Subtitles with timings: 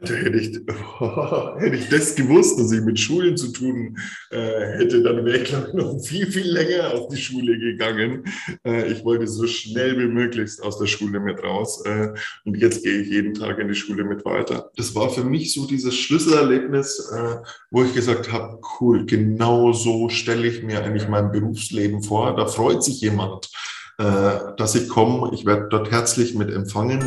[0.00, 0.60] Hätte ich,
[1.00, 3.98] oh, hätte ich das gewusst, dass ich mit Schulen zu tun
[4.30, 8.22] äh, hätte, dann wäre ich, glaube ich, noch viel, viel länger auf die Schule gegangen.
[8.64, 11.82] Äh, ich wollte so schnell wie möglichst aus der Schule mit raus.
[11.84, 12.10] Äh,
[12.44, 14.70] und jetzt gehe ich jeden Tag in die Schule mit weiter.
[14.76, 17.36] Das war für mich so dieses Schlüsselerlebnis, äh,
[17.70, 22.36] wo ich gesagt habe, cool, genau so stelle ich mir eigentlich mein Berufsleben vor.
[22.36, 23.50] Da freut sich jemand,
[23.98, 25.30] äh, dass ich komme.
[25.34, 27.02] Ich werde dort herzlich mit empfangen.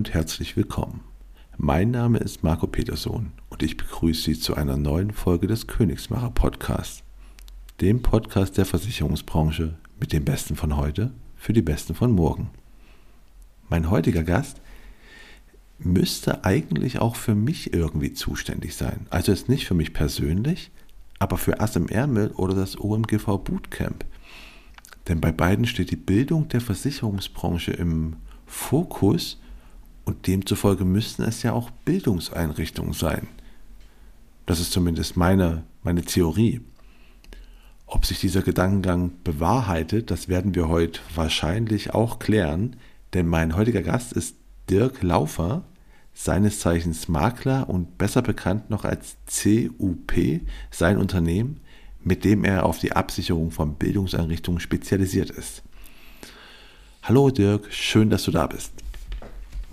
[0.00, 1.02] Und herzlich willkommen.
[1.58, 6.30] Mein Name ist Marco Peterson und ich begrüße Sie zu einer neuen Folge des Königsmacher
[6.30, 7.02] Podcasts,
[7.82, 12.48] dem Podcast der Versicherungsbranche mit dem Besten von heute für die Besten von morgen.
[13.68, 14.62] Mein heutiger Gast
[15.78, 19.06] müsste eigentlich auch für mich irgendwie zuständig sein.
[19.10, 20.70] Also jetzt nicht für mich persönlich,
[21.18, 24.06] aber für Ass im Ärmel oder das OMGV Bootcamp.
[25.08, 28.16] Denn bei beiden steht die Bildung der Versicherungsbranche im
[28.46, 29.38] Fokus
[30.04, 33.28] und demzufolge müssten es ja auch Bildungseinrichtungen sein.
[34.46, 36.60] Das ist zumindest meine, meine Theorie.
[37.86, 42.76] Ob sich dieser Gedankengang bewahrheitet, das werden wir heute wahrscheinlich auch klären,
[43.14, 44.36] denn mein heutiger Gast ist
[44.68, 45.64] Dirk Laufer,
[46.14, 51.60] seines Zeichens Makler und besser bekannt noch als CUP, sein Unternehmen,
[52.02, 55.62] mit dem er auf die Absicherung von Bildungseinrichtungen spezialisiert ist.
[57.02, 58.72] Hallo Dirk, schön, dass du da bist.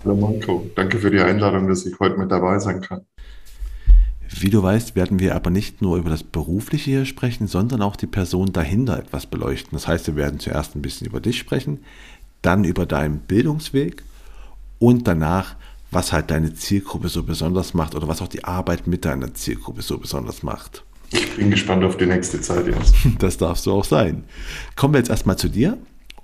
[0.04, 3.00] Hallo Marco, danke für die Einladung, dass ich heute mit dabei sein kann.
[4.40, 7.96] Wie du weißt, werden wir aber nicht nur über das Berufliche hier sprechen, sondern auch
[7.96, 9.70] die Person dahinter etwas beleuchten.
[9.72, 11.80] Das heißt, wir werden zuerst ein bisschen über dich sprechen,
[12.42, 14.04] dann über deinen Bildungsweg
[14.78, 15.56] und danach,
[15.90, 19.82] was halt deine Zielgruppe so besonders macht oder was auch die Arbeit mit deiner Zielgruppe
[19.82, 20.84] so besonders macht.
[21.10, 22.94] Ich bin gespannt auf die nächste Zeit jetzt.
[23.18, 24.24] Das darfst du auch sein.
[24.76, 25.78] Kommen wir jetzt erstmal zu dir.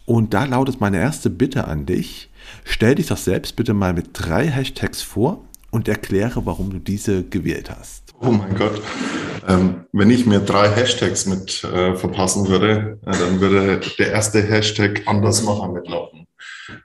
[0.06, 2.30] Und da lautet meine erste Bitte an dich.
[2.64, 7.24] Stell dich doch selbst bitte mal mit drei Hashtags vor und erkläre, warum du diese
[7.24, 8.14] gewählt hast.
[8.20, 8.80] Oh mein Gott.
[9.46, 14.40] Ähm, wenn ich mir drei Hashtags mit äh, verpassen würde, äh, dann würde der erste
[14.42, 16.26] Hashtag Andersmacher mitlaufen.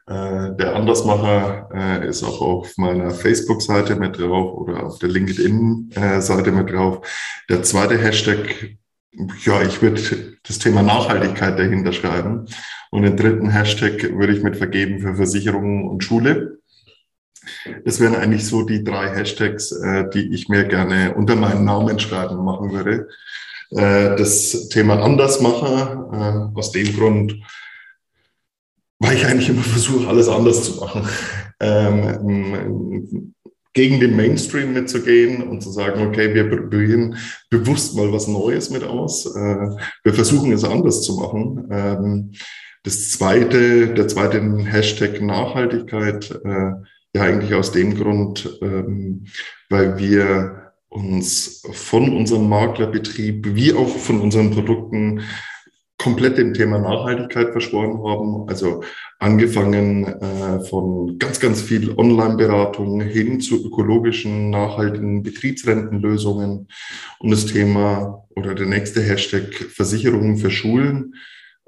[0.07, 6.51] Äh, der Andersmacher äh, ist auch auf meiner Facebook-Seite mit drauf oder auf der LinkedIn-Seite
[6.51, 7.07] mit drauf.
[7.49, 8.77] Der zweite Hashtag
[9.11, 12.45] ja, ich würde das Thema Nachhaltigkeit dahinter schreiben.
[12.91, 16.59] Und den dritten Hashtag würde ich mit vergeben für Versicherungen und Schule.
[17.85, 21.99] Das wären eigentlich so die drei Hashtags, äh, die ich mir gerne unter meinen Namen
[21.99, 23.07] schreiben machen würde.
[23.71, 27.35] Äh, das Thema Andersmacher, äh, aus dem Grund,
[28.99, 31.07] weil ich eigentlich immer versuche, alles anders zu machen.
[31.61, 33.33] Ähm,
[33.73, 37.17] gegen den Mainstream mitzugehen und zu sagen, okay, wir probieren
[37.49, 39.25] bewusst mal was Neues mit aus.
[39.25, 39.69] Äh,
[40.03, 41.67] wir versuchen es anders zu machen.
[41.71, 42.31] Ähm,
[42.83, 46.71] das zweite, der zweite Hashtag Nachhaltigkeit, äh,
[47.13, 49.25] ja eigentlich aus dem Grund, ähm,
[49.69, 55.21] weil wir uns von unserem Maklerbetrieb wie auch von unseren Produkten
[55.99, 58.49] komplett dem Thema Nachhaltigkeit verschworen haben.
[58.49, 58.83] Also
[59.19, 66.69] angefangen äh, von ganz, ganz viel Online-Beratung hin zu ökologischen, nachhaltigen Betriebsrentenlösungen
[67.19, 71.15] und das Thema oder der nächste Hashtag Versicherungen für Schulen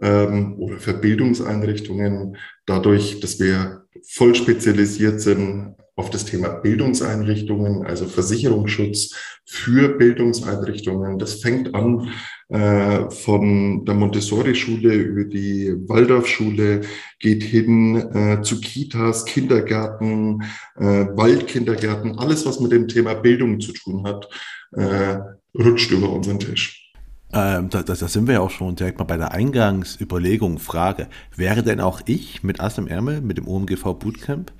[0.01, 2.37] ähm, oder für Bildungseinrichtungen.
[2.65, 9.13] Dadurch, dass wir voll spezialisiert sind auf das Thema Bildungseinrichtungen, also Versicherungsschutz
[9.45, 11.19] für Bildungseinrichtungen.
[11.19, 12.09] Das fängt an
[12.51, 16.81] äh, von der Montessori-Schule über die Waldorfschule,
[17.19, 20.43] geht hin äh, zu Kitas, Kindergärten,
[20.77, 24.27] äh, Waldkindergärten, alles, was mit dem Thema Bildung zu tun hat,
[24.73, 25.17] äh,
[25.57, 26.91] rutscht über unseren Tisch.
[27.33, 31.07] Ähm, da, da, da, sind wir ja auch schon direkt mal bei der Eingangsüberlegung, Frage.
[31.33, 34.51] Wäre denn auch ich mit Ass im Ärmel, mit dem OMGV Bootcamp,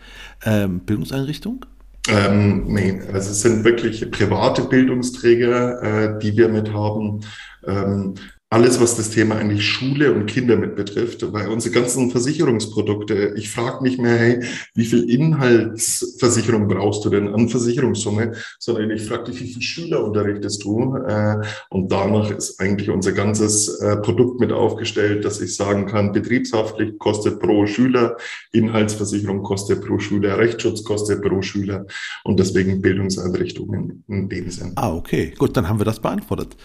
[0.46, 1.66] ähm, Bildungseinrichtung?
[2.08, 5.82] Ähm, nee, also es sind wirklich private Bildungsträger,
[6.16, 7.22] äh, die wir mit haben.
[7.66, 8.16] Ähm,
[8.52, 13.50] alles, was das Thema eigentlich Schule und Kinder mit betrifft, weil unsere ganzen Versicherungsprodukte, ich
[13.50, 14.44] frage nicht mehr, hey,
[14.76, 20.04] wie viel Inhaltsversicherung brauchst du denn an Versicherungssumme, sondern ich frage dich, wie viel Schüler
[20.04, 20.98] unterrichtest du?
[20.98, 21.38] Äh,
[21.70, 27.00] und danach ist eigentlich unser ganzes äh, Produkt mit aufgestellt, dass ich sagen kann, Betriebshaftpflicht
[27.00, 28.18] kostet pro Schüler,
[28.52, 31.86] Inhaltsversicherung kostet pro Schüler, Rechtsschutz kostet pro Schüler
[32.26, 34.74] und deswegen Bildungseinrichtungen in dem Sinn.
[34.76, 36.58] Ah, okay, gut, dann haben wir das beantwortet.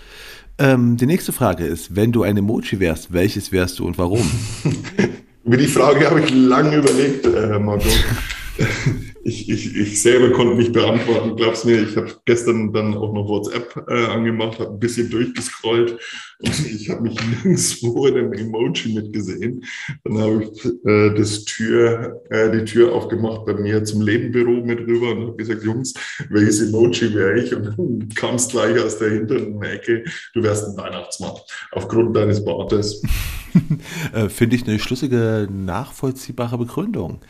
[0.58, 4.31] Ähm, die nächste Frage ist, wenn du ein Emoji wärst, welches wärst du und warum?
[5.44, 7.88] Über die Frage habe ich lange überlegt, äh, Marco.
[9.26, 11.82] ich, ich, ich selber konnte nicht beantworten, glaub's mir.
[11.82, 15.99] Ich habe gestern dann auch noch WhatsApp äh, angemacht, habe ein bisschen durchgescrollt
[16.38, 19.64] und ich habe mich nirgendwo in einem Emoji mitgesehen.
[20.05, 24.81] Dann habe ich äh, das Tür, äh, die Tür aufgemacht bei mir zum Lebenbüro mit
[24.81, 25.94] rüber und habe gesagt, Jungs,
[26.31, 27.52] welches Emoji wäre ich?
[27.52, 31.34] Und dann kam es gleich aus der hinteren Ecke, du wärst ein Weihnachtsmann,
[31.73, 33.02] aufgrund deines Bartes.
[34.12, 37.20] Äh, finde ich eine schlüssige, nachvollziehbare Begründung.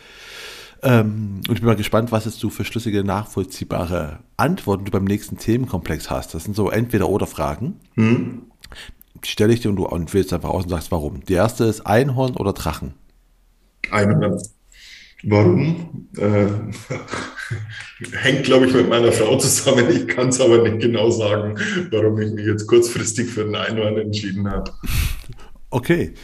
[0.82, 5.04] Ähm, und ich bin mal gespannt, was jetzt du für schlüssige, nachvollziehbare Antworten du beim
[5.04, 6.34] nächsten Themenkomplex hast.
[6.34, 7.80] Das sind so Entweder-Oder-Fragen.
[7.94, 8.42] Hm.
[9.24, 11.24] Die stelle ich dir und du und wählst einfach aus und sagst, warum.
[11.24, 12.94] Die erste ist Einhorn oder Drachen?
[13.90, 14.38] Einhorn.
[15.22, 16.08] Warum?
[16.16, 16.46] Äh,
[18.12, 19.88] hängt, glaube ich, mit meiner Frau zusammen.
[19.90, 21.58] Ich kann es aber nicht genau sagen,
[21.90, 24.72] warum ich mich jetzt kurzfristig für einen Einhorn entschieden habe.
[25.70, 26.14] Okay,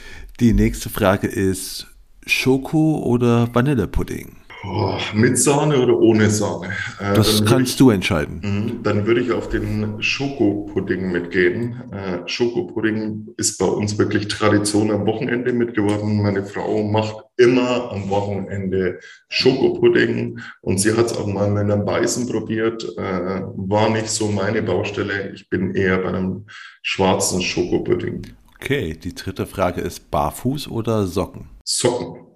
[0.40, 1.88] die nächste Frage ist
[2.26, 4.36] Schoko oder Vanillepudding?
[4.64, 6.68] Oh, mit Sahne oder ohne Sahne?
[7.00, 8.40] Äh, das kannst ich, du entscheiden.
[8.42, 11.82] Mh, dann würde ich auf den Schokopudding mitgehen.
[11.90, 16.22] Äh, Schokopudding ist bei uns wirklich Tradition am Wochenende mitgeworden.
[16.22, 21.84] Meine Frau macht immer am Wochenende Schokopudding und sie hat es auch mal mit einem
[21.84, 22.84] Weißen probiert.
[22.96, 25.32] Äh, war nicht so meine Baustelle.
[25.34, 26.46] Ich bin eher bei einem
[26.82, 28.22] schwarzen Schokopudding.
[28.54, 31.48] Okay, die dritte Frage ist Barfuß oder Socken?
[31.64, 32.26] Socken.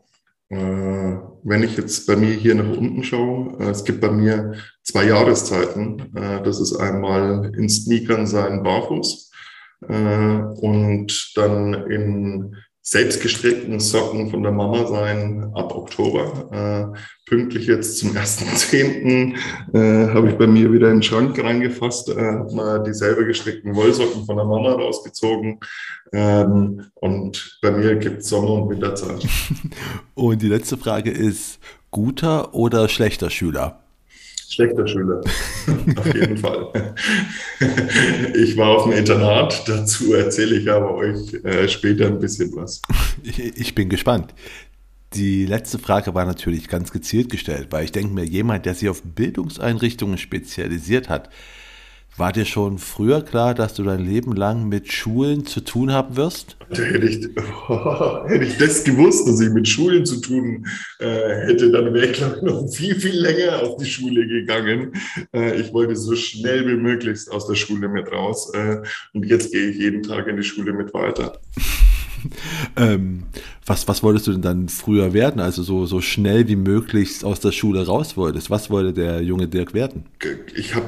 [1.46, 4.54] Äh, wenn ich jetzt bei mir hier nach unten schaue, äh, es gibt bei mir
[4.82, 6.14] zwei Jahreszeiten.
[6.14, 9.32] Äh, das ist einmal in Sneakern sein Barfuß
[9.88, 12.56] und dann in
[12.88, 16.92] selbstgestrickten Socken von der Mama sein ab Oktober.
[16.94, 16.98] Äh,
[17.28, 19.34] pünktlich jetzt zum 1.10.
[19.74, 23.24] Äh, habe ich bei mir wieder in den Schrank reingefasst, äh, habe mal die selber
[23.24, 25.58] gestrickten Wollsocken von der Mama rausgezogen.
[26.12, 29.26] Ähm, und bei mir gibt es Sommer- und Winterzeit.
[30.14, 31.58] und die letzte Frage ist,
[31.90, 33.80] guter oder schlechter Schüler?
[34.48, 35.20] Schlechter Schüler,
[35.96, 36.72] auf jeden Fall.
[38.34, 42.82] Ich war auf dem Internat, dazu erzähle ich aber euch äh, später ein bisschen was.
[43.22, 44.34] Ich, ich bin gespannt.
[45.14, 48.88] Die letzte Frage war natürlich ganz gezielt gestellt, weil ich denke mir, jemand, der sich
[48.88, 51.31] auf Bildungseinrichtungen spezialisiert hat,
[52.16, 56.16] war dir schon früher klar, dass du dein Leben lang mit Schulen zu tun haben
[56.16, 56.56] wirst?
[56.70, 57.28] Hätte ich,
[57.68, 60.66] oh, hätte ich das gewusst, dass ich mit Schulen zu tun
[60.98, 64.92] äh, hätte, dann wäre ich, glaube ich, noch viel, viel länger auf die Schule gegangen.
[65.34, 68.52] Äh, ich wollte so schnell wie möglich aus der Schule mit raus.
[68.54, 68.78] Äh,
[69.12, 71.38] und jetzt gehe ich jeden Tag in die Schule mit weiter.
[72.76, 73.24] ähm,
[73.64, 75.40] was, was wolltest du denn dann früher werden?
[75.40, 78.50] Also so, so schnell wie möglich aus der Schule raus wolltest.
[78.50, 80.04] Was wollte der junge Dirk werden?
[80.54, 80.86] Ich habe,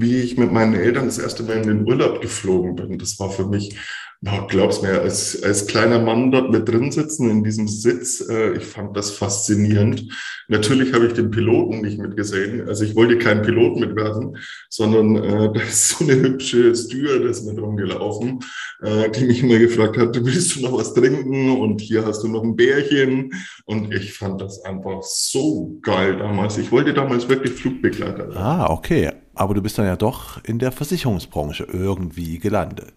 [0.00, 3.30] wie ich mit meinen Eltern das erste Mal in den Urlaub geflogen bin, das war
[3.30, 3.76] für mich
[4.22, 8.52] na, glaub's mir, als, als kleiner Mann dort mit drin sitzen in diesem Sitz, äh,
[8.52, 10.12] ich fand das faszinierend.
[10.46, 12.68] Natürlich habe ich den Piloten nicht mitgesehen.
[12.68, 14.36] Also ich wollte kein Pilot mitwerden,
[14.68, 18.40] sondern äh, da ist so eine hübsche Stewardess mit rumgelaufen,
[18.82, 21.58] äh, die mich immer gefragt hat, willst du noch was trinken?
[21.58, 23.32] Und hier hast du noch ein Bärchen.
[23.64, 26.58] Und ich fand das einfach so geil damals.
[26.58, 28.36] Ich wollte damals wirklich Flugbegleiter werden.
[28.36, 29.12] Ah, okay.
[29.34, 32.92] Aber du bist dann ja doch in der Versicherungsbranche irgendwie gelandet.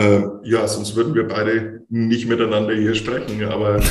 [0.00, 3.44] Äh, ja, sonst würden wir beide nicht miteinander hier sprechen.
[3.44, 3.82] Aber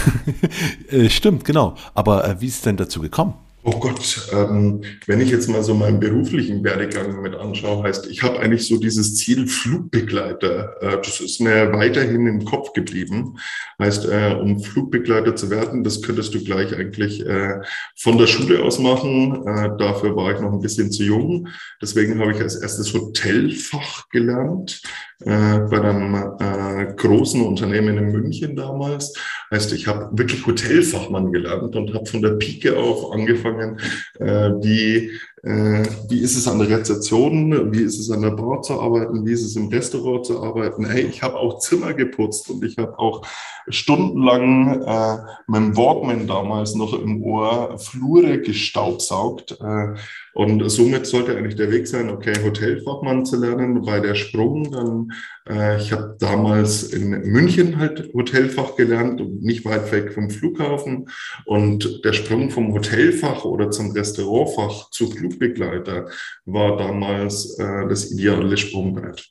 [0.90, 1.76] äh, Stimmt, genau.
[1.94, 3.36] Aber äh, wie ist es denn dazu gekommen?
[3.62, 8.24] Oh Gott, ähm, wenn ich jetzt mal so meinen beruflichen Werdegang mit anschaue, heißt, ich
[8.24, 10.82] habe eigentlich so dieses Ziel Flugbegleiter.
[10.82, 13.38] Äh, das ist mir weiterhin im Kopf geblieben.
[13.78, 17.60] Heißt, äh, um Flugbegleiter zu werden, das könntest du gleich eigentlich äh,
[17.98, 19.44] von der Schule aus machen.
[19.78, 21.50] Dafür war ich noch ein bisschen zu jung.
[21.82, 24.82] Deswegen habe ich als erstes Hotelfach gelernt
[25.26, 29.14] äh, bei einem äh, großen Unternehmen in München damals.
[29.52, 33.80] Heißt, ich habe wirklich Hotelfachmann gelernt und habe von der Pike auf angefangen,
[34.20, 35.12] äh, wie
[35.44, 37.72] äh, wie ist es an der Rezeption?
[37.72, 39.26] Wie ist es an der Bar zu arbeiten?
[39.26, 40.86] Wie ist es im Restaurant zu arbeiten?
[40.86, 43.26] Hey, ich habe auch Zimmer geputzt und ich habe auch
[43.70, 49.58] stundenlang äh, meinem Walkman damals noch im Ohr Flure gestaubsaugt.
[49.62, 49.96] Äh,
[50.40, 55.12] und somit sollte eigentlich der Weg sein, okay, Hotelfachmann zu lernen, weil der Sprung dann,
[55.50, 61.10] äh, ich habe damals in München halt Hotelfach gelernt nicht weit weg vom Flughafen.
[61.44, 66.08] Und der Sprung vom Hotelfach oder zum Restaurantfach zu Flugbegleiter
[66.46, 69.30] war damals äh, das ideale Sprungbrett.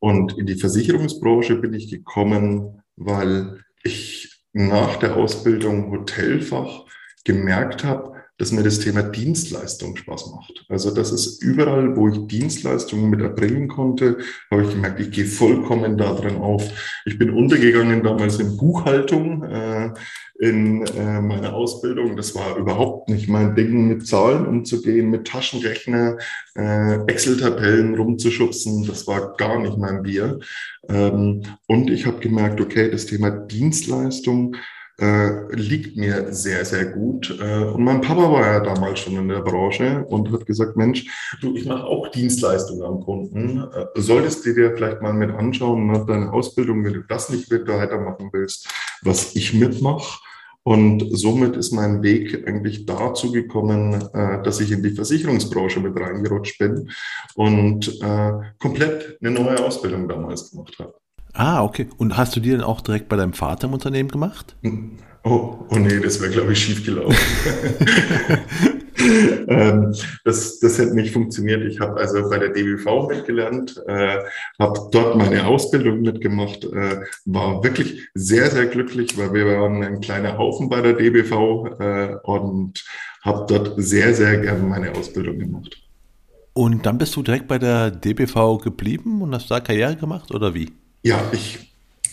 [0.00, 6.84] Und in die Versicherungsbranche bin ich gekommen, weil ich nach der Ausbildung Hotelfach
[7.24, 10.64] gemerkt habe, dass mir das Thema Dienstleistung Spaß macht.
[10.68, 14.18] Also das ist überall, wo ich Dienstleistungen mit erbringen konnte,
[14.50, 16.64] habe ich gemerkt, ich gehe vollkommen da drin auf.
[17.04, 19.44] Ich bin untergegangen damals in Buchhaltung.
[19.44, 19.90] Äh,
[20.40, 22.16] in äh, meiner Ausbildung.
[22.16, 26.18] Das war überhaupt nicht mein Ding, mit Zahlen umzugehen, mit Taschenrechner,
[26.56, 28.84] äh, Excel-Tabellen rumzuschubsen.
[28.86, 30.40] Das war gar nicht mein Bier.
[30.88, 34.56] Ähm, und ich habe gemerkt, okay, das Thema Dienstleistung
[34.98, 37.36] äh, liegt mir sehr, sehr gut.
[37.40, 41.06] Äh, und mein Papa war ja damals schon in der Branche und hat gesagt, Mensch,
[41.40, 43.64] du, ich mache auch Dienstleistungen am Kunden.
[43.72, 47.50] Äh, solltest du dir vielleicht mal mit anschauen, ne, deine Ausbildung, wenn du das nicht
[47.50, 48.68] weitermachen willst,
[49.02, 50.20] was ich mitmache.
[50.66, 55.98] Und somit ist mein Weg eigentlich dazu gekommen, äh, dass ich in die Versicherungsbranche mit
[55.98, 56.90] reingerutscht bin
[57.34, 60.94] und äh, komplett eine neue Ausbildung damals gemacht habe.
[61.34, 61.88] Ah, okay.
[61.98, 64.54] Und hast du die dann auch direkt bei deinem Vater im Unternehmen gemacht?
[65.24, 67.16] Oh, oh nee, das wäre, glaube ich, schief gelaufen.
[69.48, 69.92] ähm,
[70.24, 71.64] das, das hätte nicht funktioniert.
[71.64, 74.18] Ich habe also bei der DBV mitgelernt, äh,
[74.60, 80.00] habe dort meine Ausbildung mitgemacht, äh, war wirklich sehr, sehr glücklich, weil wir waren ein
[80.00, 82.84] kleiner Haufen bei der DBV äh, und
[83.22, 85.80] habe dort sehr, sehr gerne meine Ausbildung gemacht.
[86.52, 90.54] Und dann bist du direkt bei der DBV geblieben und hast da Karriere gemacht oder
[90.54, 90.70] wie?
[91.06, 91.58] Ja, ich,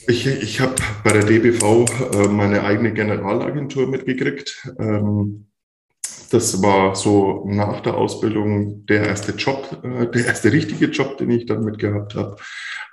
[0.07, 4.67] ich, ich habe bei der DBV äh, meine eigene Generalagentur mitgekriegt.
[4.79, 5.48] Ähm,
[6.31, 11.29] das war so nach der Ausbildung der erste Job, äh, der erste richtige Job, den
[11.29, 12.37] ich dann mitgehabt habe.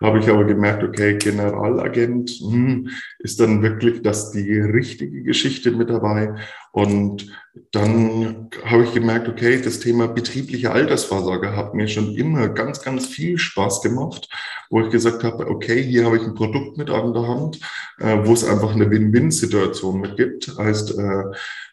[0.01, 5.91] Habe ich aber gemerkt, okay, Generalagent hm, ist dann wirklich das die richtige Geschichte mit
[5.91, 6.35] dabei.
[6.73, 7.33] Und
[7.73, 13.07] dann habe ich gemerkt, okay, das Thema betriebliche Altersvorsorge hat mir schon immer ganz, ganz
[13.07, 14.29] viel Spaß gemacht,
[14.71, 17.61] wo ich gesagt habe, okay, hier habe ich ein Produkt mit an der Hand,
[17.99, 20.57] äh, wo es einfach eine Win-Win-Situation mit gibt.
[20.57, 21.25] Heißt, äh,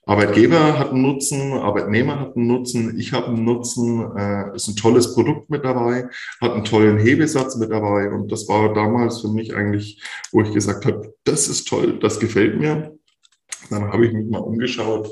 [0.07, 4.75] Arbeitgeber hat einen Nutzen, Arbeitnehmer hat einen Nutzen, ich habe einen Nutzen, äh, ist ein
[4.75, 6.07] tolles Produkt mit dabei,
[6.39, 8.11] hat einen tollen Hebesatz mit dabei.
[8.11, 12.19] Und das war damals für mich eigentlich, wo ich gesagt habe, das ist toll, das
[12.19, 12.95] gefällt mir.
[13.71, 15.09] Dann habe ich mich mal umgeschaut,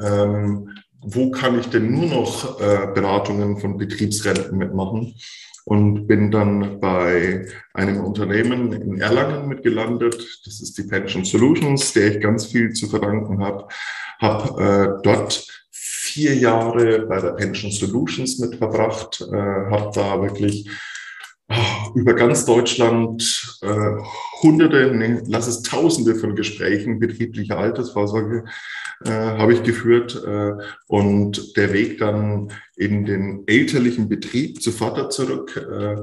[0.00, 5.14] ähm, wo kann ich denn nur noch äh, Beratungen von Betriebsrenten mitmachen?
[5.64, 10.14] Und bin dann bei einem Unternehmen in Erlangen mitgelandet.
[10.44, 13.66] Das ist die Pension Solutions, der ich ganz viel zu verdanken habe.
[14.18, 20.68] Habe äh, dort vier Jahre bei der Pension Solutions mit verbracht, äh, habe da wirklich
[21.94, 24.02] über ganz Deutschland äh,
[24.42, 28.44] hunderte, nee, lass es tausende von Gesprächen betrieblicher Altersvorsorge
[29.04, 30.52] äh, habe ich geführt äh,
[30.86, 35.56] und der Weg dann in den elterlichen Betrieb zu Vater zurück.
[35.56, 35.96] Äh,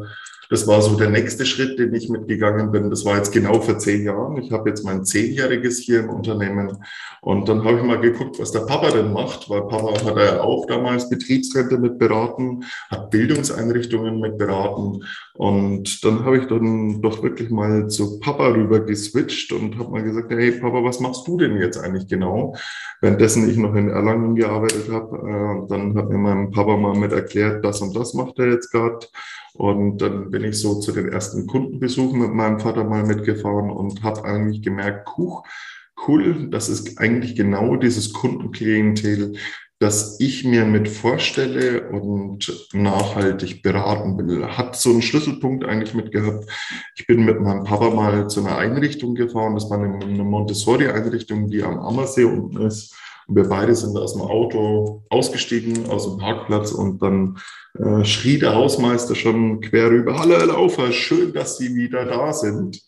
[0.53, 2.91] das war so der nächste Schritt, den ich mitgegangen bin.
[2.91, 4.38] Das war jetzt genau vor zehn Jahren.
[4.38, 6.77] Ich habe jetzt mein zehnjähriges hier im Unternehmen.
[7.22, 10.41] Und dann habe ich mal geguckt, was der Papa denn macht, weil Papa hat ja
[10.41, 15.03] auch damals Betriebsrente mit beraten, hat Bildungseinrichtungen mit beraten.
[15.33, 20.03] Und dann habe ich dann doch wirklich mal zu Papa rüber geswitcht und habe mal
[20.03, 22.55] gesagt, hey Papa, was machst du denn jetzt eigentlich genau?
[23.01, 27.12] Währenddessen ich noch in Erlangen gearbeitet habe, äh, dann hat mir mein Papa mal mit
[27.12, 29.07] erklärt, das und das macht er jetzt gerade.
[29.53, 34.01] Und dann bin ich so zu den ersten Kundenbesuchen mit meinem Vater mal mitgefahren und
[34.01, 35.43] habe eigentlich gemerkt, Kuch,
[36.07, 39.36] cool, das ist eigentlich genau dieses Kundenklientel,
[39.79, 44.48] das ich mir mit vorstelle und nachhaltig beraten will.
[44.48, 46.50] Hat so einen Schlüsselpunkt eigentlich mitgehabt.
[46.95, 49.55] Ich bin mit meinem Papa mal zu einer Einrichtung gefahren.
[49.55, 52.95] Das war eine Montessori-Einrichtung, die am Ammersee unten ist.
[53.27, 57.38] Und wir beide sind aus dem Auto ausgestiegen, aus dem Parkplatz und dann
[57.77, 62.34] äh, schrie der Hausmeister schon quer rüber, Hallo Herr Laufer, schön, dass Sie wieder da
[62.34, 62.82] sind.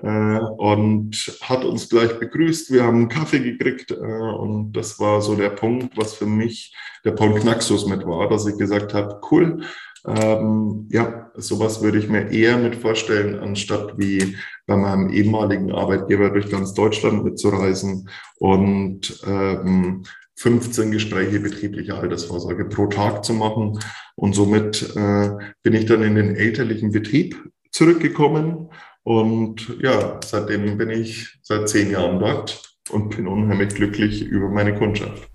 [0.00, 2.72] Äh, und hat uns gleich begrüßt.
[2.72, 6.74] Wir haben einen Kaffee gekriegt äh, und das war so der Punkt, was für mich
[7.04, 9.64] der Punkt Knaxus mit war, dass ich gesagt habe, cool,
[10.16, 14.36] ähm, ja, sowas würde ich mir eher mit vorstellen, anstatt wie
[14.66, 20.04] bei meinem ehemaligen Arbeitgeber durch ganz Deutschland mitzureisen und ähm,
[20.36, 23.80] 15 Gespräche betrieblicher Altersvorsorge pro Tag zu machen.
[24.14, 25.30] Und somit äh,
[25.62, 27.36] bin ich dann in den elterlichen Betrieb
[27.72, 28.70] zurückgekommen.
[29.02, 34.74] Und ja, seitdem bin ich seit zehn Jahren dort und bin unheimlich glücklich über meine
[34.74, 35.28] Kundschaft.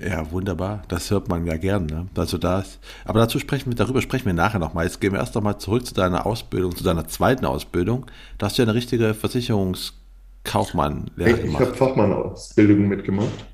[0.00, 0.82] Ja, wunderbar.
[0.88, 1.86] Das hört man ja gern.
[1.86, 2.06] Ne?
[2.16, 4.84] Also das, aber dazu sprechen wir, darüber sprechen wir nachher nochmal.
[4.84, 8.06] Jetzt gehen wir erst nochmal zurück zu deiner Ausbildung, zu deiner zweiten Ausbildung.
[8.38, 11.62] Da hast du ja eine richtige Versicherungskaufmann hey, gemacht.
[11.62, 13.46] Ich habe Fachmann-Ausbildung mitgemacht.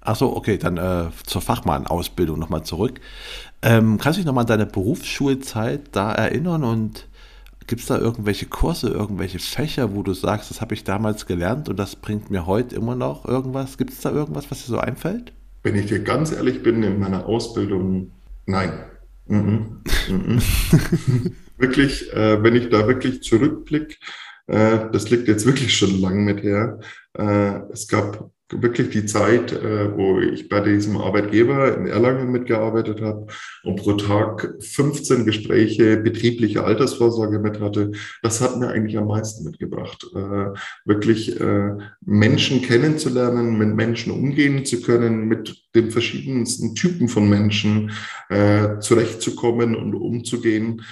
[0.00, 3.00] Ach so, okay, dann äh, zur Fachmann-Ausbildung nochmal zurück.
[3.60, 7.06] Ähm, kannst du dich nochmal an deine Berufsschulzeit da erinnern und
[7.66, 11.68] gibt es da irgendwelche Kurse, irgendwelche Fächer, wo du sagst, das habe ich damals gelernt
[11.68, 13.76] und das bringt mir heute immer noch irgendwas?
[13.76, 15.32] Gibt es da irgendwas, was dir so einfällt?
[15.66, 18.12] Wenn ich dir ganz ehrlich bin, in meiner Ausbildung,
[18.46, 18.70] nein.
[19.26, 19.36] Mm
[20.06, 20.12] -mm.
[20.12, 20.38] Mm
[21.58, 23.96] wirklich, äh, wenn ich da wirklich zurückblicke,
[24.46, 26.78] Äh, das liegt jetzt wirklich schon lang mit her.
[27.18, 33.00] Äh, es gab wirklich die Zeit, äh, wo ich bei diesem Arbeitgeber in Erlangen mitgearbeitet
[33.00, 33.26] habe
[33.64, 37.90] und pro Tag 15 Gespräche betrieblicher Altersvorsorge mit hatte,
[38.22, 40.06] das hat mir eigentlich am meisten mitgebracht.
[40.14, 40.50] Äh,
[40.84, 41.72] wirklich äh,
[42.04, 47.92] Menschen kennenzulernen, mit Menschen umgehen zu können, mit den verschiedensten Typen von Menschen
[48.80, 50.82] zurechtzukommen und umzugehen.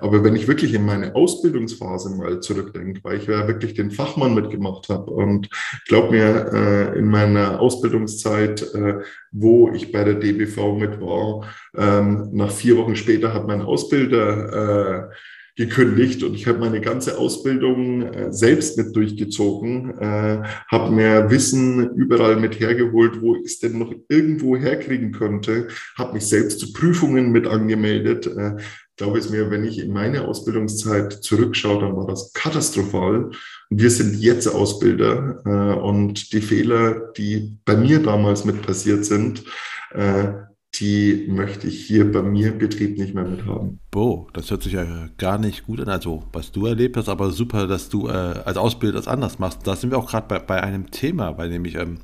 [0.00, 4.34] Aber wenn ich wirklich in meine Ausbildungsphase mal zurückdenke, weil ich ja wirklich den Fachmann
[4.34, 5.48] mitgemacht habe und
[5.86, 9.00] glaub mir, äh, in meiner Ausbildungszeit, äh,
[9.32, 11.46] wo ich bei der DBV mit war.
[11.76, 15.14] Ähm, nach vier Wochen später hat mein Ausbilder äh,
[15.56, 21.96] gekündigt und ich habe meine ganze Ausbildung äh, selbst mit durchgezogen, äh, habe mir Wissen
[21.96, 26.74] überall mit hergeholt, wo ich es denn noch irgendwo herkriegen könnte, habe mich selbst zu
[26.74, 28.26] Prüfungen mit angemeldet.
[28.26, 28.56] Äh,
[28.96, 33.26] glaube es mir, wenn ich in meine Ausbildungszeit zurückschaue, dann war das katastrophal.
[33.70, 39.04] Und wir sind jetzt Ausbilder äh, und die Fehler, die bei mir damals mit passiert
[39.04, 39.44] sind,
[39.92, 40.32] äh,
[40.74, 43.80] die möchte ich hier bei mir im Betrieb nicht mehr mit haben.
[43.90, 44.84] Boah, das hört sich ja
[45.16, 45.88] gar nicht gut an.
[45.88, 49.60] Also, was du erlebt hast, aber super, dass du äh, als Ausbilder das anders machst.
[49.64, 51.98] Da sind wir auch gerade bei, bei einem Thema, weil nämlich, ähm,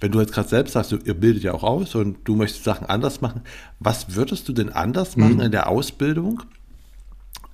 [0.00, 2.86] wenn du jetzt gerade selbst sagst, ihr bildet ja auch aus und du möchtest Sachen
[2.86, 3.42] anders machen,
[3.78, 5.42] was würdest du denn anders machen mhm.
[5.42, 6.42] in der Ausbildung?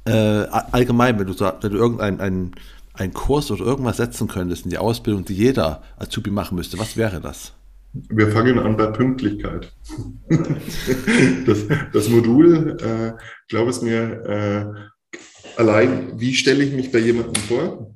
[0.04, 2.52] Äh, allgemein, wenn du, wenn du irgendeinen
[2.94, 6.96] einen Kurs oder irgendwas setzen könntest in die Ausbildung, die jeder Azubi machen müsste, was
[6.96, 7.52] wäre das?
[7.92, 9.72] Wir fangen an bei Pünktlichkeit.
[11.46, 11.58] das,
[11.92, 13.12] das, Modul, äh,
[13.48, 15.18] glaub es mir, äh,
[15.56, 17.94] allein, wie stelle ich mich bei jemandem vor?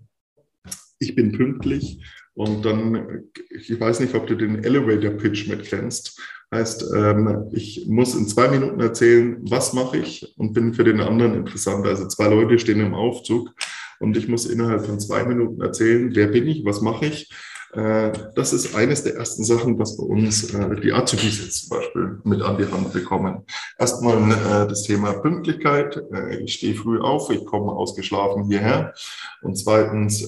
[0.99, 2.03] Ich bin pünktlich
[2.41, 6.19] und dann, ich weiß nicht, ob du den Elevator Pitch mit kennst.
[6.51, 11.01] Heißt, ähm, ich muss in zwei Minuten erzählen, was mache ich und bin für den
[11.01, 11.87] anderen interessant.
[11.87, 13.51] Also zwei Leute stehen im Aufzug
[13.99, 17.31] und ich muss innerhalb von zwei Minuten erzählen, wer bin ich, was mache ich.
[17.75, 21.77] Äh, das ist eines der ersten Sachen, was bei uns äh, die Azubis jetzt zum
[21.77, 23.45] Beispiel mit an die Hand bekommen.
[23.79, 26.03] Erstmal äh, das Thema Pünktlichkeit.
[26.43, 28.95] Ich stehe früh auf, ich komme ausgeschlafen hierher.
[29.43, 30.27] Und zweitens,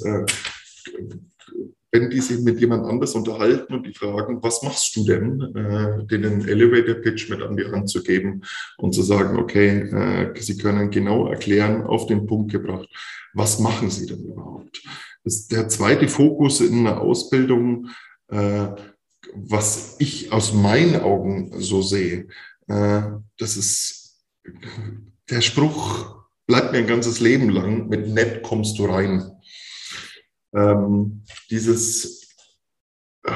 [1.93, 6.07] wenn die sich mit jemand anders unterhalten und die fragen, was machst du denn, äh,
[6.07, 8.43] denen Elevator Pitch mit an die Hand zu geben
[8.79, 12.89] und zu sagen, okay, äh, sie können genau erklären, auf den Punkt gebracht,
[13.35, 14.83] was machen sie denn überhaupt?
[15.23, 17.91] Das der zweite Fokus in der Ausbildung,
[18.29, 18.69] äh,
[19.35, 22.29] was ich aus meinen Augen so sehe,
[22.69, 23.03] äh,
[23.39, 24.25] das ist
[25.29, 29.31] der Spruch, bleibt mir ein ganzes Leben lang, mit nett kommst du rein
[30.55, 32.29] ähm, dieses
[33.25, 33.33] äh,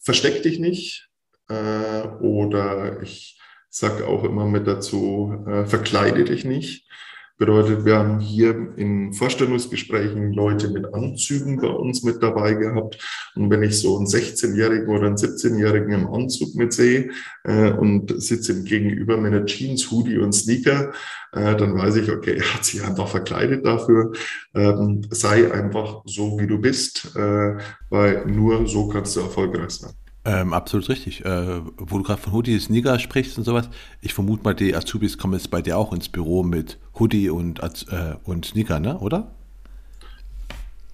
[0.00, 1.08] versteck dich nicht
[1.48, 6.88] äh, oder ich sage auch immer mit dazu, äh, verkleide dich nicht.
[7.38, 12.98] Bedeutet, wir haben hier in Vorstellungsgesprächen Leute mit Anzügen bei uns mit dabei gehabt.
[13.36, 17.10] Und wenn ich so einen 16-Jährigen oder einen 17-Jährigen im Anzug mitsehe
[17.44, 20.92] äh, und sitze ihm gegenüber mit einer Jeans, Hoodie und Sneaker,
[21.30, 24.10] äh, dann weiß ich, okay, er hat sich einfach verkleidet dafür.
[24.56, 27.56] Ähm, sei einfach so, wie du bist, äh,
[27.88, 29.92] weil nur so kannst du erfolgreich sein.
[30.28, 31.24] Ähm, absolut richtig.
[31.24, 33.70] Äh, wo du gerade von Hoodie Sneaker sprichst und sowas,
[34.02, 37.60] ich vermute mal, die Azubis kommen jetzt bei dir auch ins Büro mit Hoodie und,
[37.60, 38.98] äh, und Sneaker, ne?
[38.98, 39.30] oder?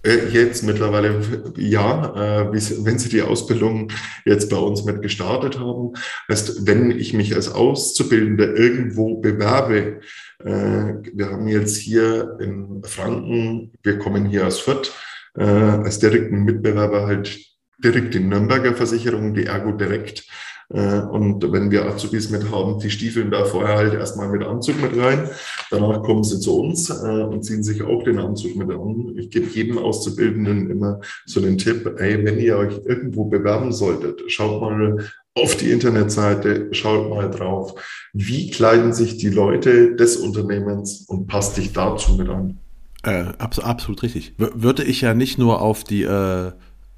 [0.05, 1.21] Äh, jetzt mittlerweile
[1.57, 3.91] ja, äh, wenn Sie die Ausbildung
[4.25, 5.95] jetzt bei uns mit gestartet haben.
[6.31, 10.01] Heißt, wenn ich mich als Auszubildender irgendwo bewerbe,
[10.45, 14.93] äh, wir haben jetzt hier in Franken, wir kommen hier aus Fürth,
[15.37, 17.54] als direkten Mitbewerber halt
[17.85, 20.27] direkt die Nürnberger Versicherung, die Ergo direkt.
[20.71, 24.81] Äh, und wenn wir Azubis mit haben, die stiefeln da vorher halt erstmal mit Anzug
[24.81, 25.29] mit rein.
[25.71, 29.15] Danach kommen sie zu uns äh, und ziehen sich auch den Anzug mit an.
[29.19, 34.23] Ich gebe jedem Auszubildenden immer so einen Tipp, ey, wenn ihr euch irgendwo bewerben solltet,
[34.29, 35.05] schaut mal
[35.37, 37.75] auf die Internetseite, schaut mal drauf,
[38.13, 42.59] wie kleiden sich die Leute des Unternehmens und passt dich dazu mit an.
[43.03, 44.35] Äh, absolut, absolut richtig.
[44.39, 46.53] Würde ich ja nicht nur auf die äh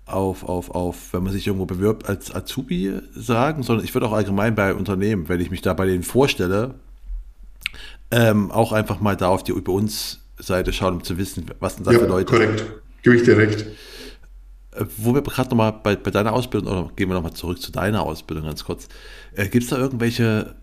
[0.07, 4.13] auf, auf, auf, wenn man sich irgendwo bewirbt als Azubi sagen, sondern ich würde auch
[4.13, 6.75] allgemein bei Unternehmen, wenn ich mich da bei denen vorstelle,
[8.13, 11.75] ähm, auch einfach mal da auf die über uns Seite schauen, um zu wissen, was
[11.75, 12.33] sind da ja, für Leute.
[12.33, 12.65] Korrekt,
[13.03, 13.67] gebe ich dir recht.
[14.73, 17.73] Äh, wo wir gerade nochmal bei, bei deiner Ausbildung, oder gehen wir nochmal zurück zu
[17.73, 18.89] deiner Ausbildung ganz kurz.
[19.35, 20.55] Äh, Gibt es da irgendwelche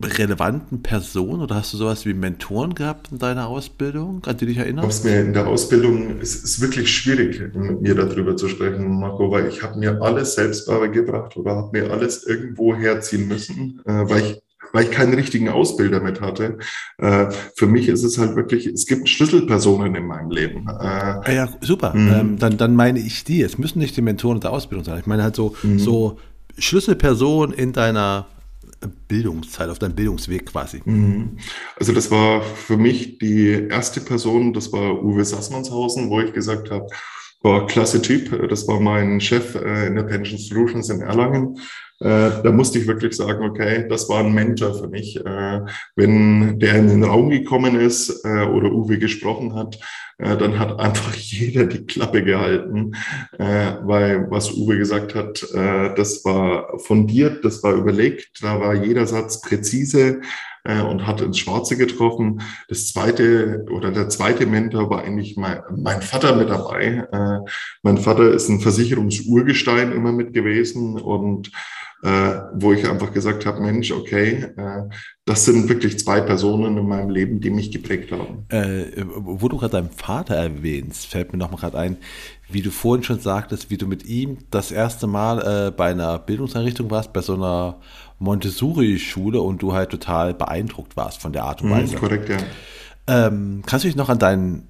[0.00, 4.58] relevanten Personen oder hast du sowas wie Mentoren gehabt in deiner Ausbildung, an die dich
[4.58, 5.04] erinnerst?
[5.04, 9.48] mir in der Ausbildung, es ist wirklich schwierig, mit mir darüber zu sprechen, Marco, weil
[9.48, 14.22] ich habe mir alles selbst beigebracht oder habe mir alles irgendwo herziehen müssen, äh, weil
[14.22, 16.58] ich weil ich keinen richtigen Ausbilder mit hatte.
[16.98, 20.66] Äh, für mich ist es halt wirklich, es gibt Schlüsselpersonen in meinem Leben.
[20.68, 21.94] Äh, ah ja, super.
[21.94, 22.12] Mhm.
[22.12, 23.40] Ähm, dann, dann meine ich die.
[23.40, 24.98] Es müssen nicht die Mentoren der Ausbildung sein.
[25.00, 25.78] Ich meine halt so, mhm.
[25.78, 26.18] so
[26.58, 28.26] Schlüsselpersonen in deiner
[29.08, 30.80] Bildungszeit, auf deinem Bildungsweg quasi.
[30.84, 31.38] Mhm.
[31.76, 36.70] Also das war für mich die erste Person, das war Uwe Sassmannshausen, wo ich gesagt
[36.70, 36.86] habe,
[37.40, 38.48] war klasse Typ.
[38.48, 41.58] Das war mein Chef äh, in der Pension Solutions in Erlangen.
[42.00, 45.16] Äh, da musste ich wirklich sagen, okay, das war ein Mentor für mich.
[45.24, 45.60] Äh,
[45.96, 49.78] wenn der in den Raum gekommen ist oder Uwe gesprochen hat,
[50.18, 52.96] dann hat einfach jeder die Klappe gehalten,
[53.38, 59.40] weil was Uwe gesagt hat, das war fundiert, das war überlegt, da war jeder Satz
[59.40, 60.20] präzise
[60.68, 62.42] äh, und hat ins Schwarze getroffen.
[62.68, 67.08] Das zweite oder der zweite Mentor war eigentlich mein, mein Vater mit dabei.
[67.10, 67.50] Äh,
[67.82, 71.50] mein Vater ist ein Versicherungsurgestein immer mit gewesen und
[72.02, 74.52] äh, wo ich einfach gesagt habe, Mensch, okay,
[75.24, 78.44] das sind wirklich zwei Personen in meinem Leben, die mich geprägt haben.
[78.50, 81.96] Äh, wo du gerade deinen Vater erwähnst, fällt mir noch mal gerade ein,
[82.48, 86.88] wie du vorhin schon sagtest, wie du mit ihm das erste Mal bei einer Bildungseinrichtung
[86.88, 87.80] warst, bei so einer
[88.18, 91.96] Montessori-Schule und du halt total beeindruckt warst von der Art und mhm, Weise.
[91.96, 92.38] Mhm, korrekt, ja.
[93.06, 94.68] Ähm, kannst du dich noch an deinen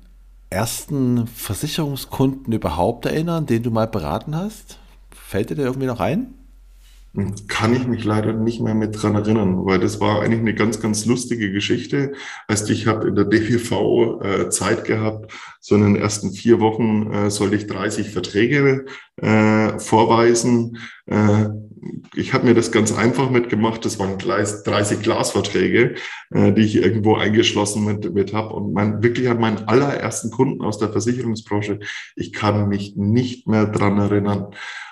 [0.50, 4.78] ersten Versicherungskunden überhaupt erinnern, den du mal beraten hast?
[5.10, 6.34] Fällt dir der irgendwie noch ein?
[7.48, 10.80] Kann ich mich leider nicht mehr mit dran erinnern, weil das war eigentlich eine ganz,
[10.80, 12.12] ganz lustige Geschichte.
[12.48, 17.10] Heißt, ich habe in der DVV äh, Zeit gehabt, so in den ersten vier Wochen
[17.12, 18.84] äh, sollte ich 30 Verträge
[19.16, 20.78] äh, vorweisen.
[21.06, 21.48] Äh,
[22.14, 23.84] ich habe mir das ganz einfach mitgemacht.
[23.84, 25.94] Das waren 30 Glasverträge,
[26.30, 28.54] äh, die ich irgendwo eingeschlossen mit, mit habe.
[28.54, 31.80] Und mein, wirklich an meinen allerersten Kunden aus der Versicherungsbranche,
[32.16, 34.48] ich kann mich nicht mehr dran erinnern.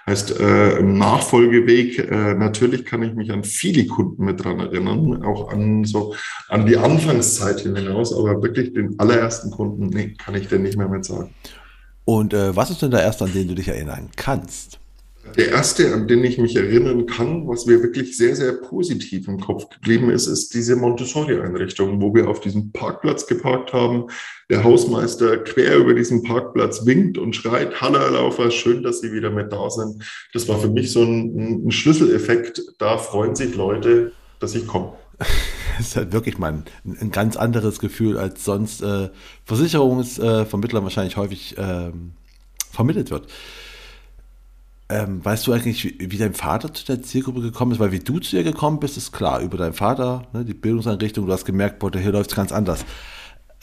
[0.06, 5.24] Heißt, äh, im Nachfolgeweg, äh, natürlich kann ich mich an viele Kunden mit dran erinnern,
[5.24, 6.14] auch an so
[6.48, 10.88] an die Anfangszeit hinaus, aber wirklich den allerersten Kunden, nee, kann ich dir nicht mehr
[10.88, 11.30] mit sagen.
[12.04, 14.78] Und äh, was ist denn der erste, an den du dich erinnern kannst?
[15.36, 19.40] Der erste, an den ich mich erinnern kann, was mir wirklich sehr, sehr positiv im
[19.40, 24.06] Kopf geblieben ist, ist diese Montessori-Einrichtung, wo wir auf diesem Parkplatz geparkt haben.
[24.48, 29.30] Der Hausmeister quer über diesen Parkplatz winkt und schreit, Herr Laufer, schön, dass Sie wieder
[29.30, 30.02] mit da sind.
[30.32, 32.62] Das war für mich so ein, ein Schlüsseleffekt.
[32.78, 34.92] Da freuen sich Leute, dass ich komme.
[35.78, 36.64] Das ist halt wirklich mal ein,
[37.02, 39.10] ein ganz anderes Gefühl, als sonst äh,
[39.44, 41.90] Versicherungsvermittlern äh, wahrscheinlich häufig äh,
[42.72, 43.26] vermittelt wird.
[44.88, 47.80] Ähm, weißt du eigentlich, wie, wie, dein Vater zu der Zielgruppe gekommen ist?
[47.80, 49.40] Weil wie du zu ihr gekommen bist, ist klar.
[49.40, 52.84] Über deinen Vater, ne, die Bildungseinrichtung, du hast gemerkt, boah, hier läuft es ganz anders.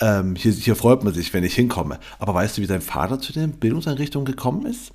[0.01, 1.99] Ähm, hier, hier freut man sich, wenn ich hinkomme.
[2.19, 4.91] Aber weißt du, wie dein Vater zu der Bildungseinrichtung gekommen ist?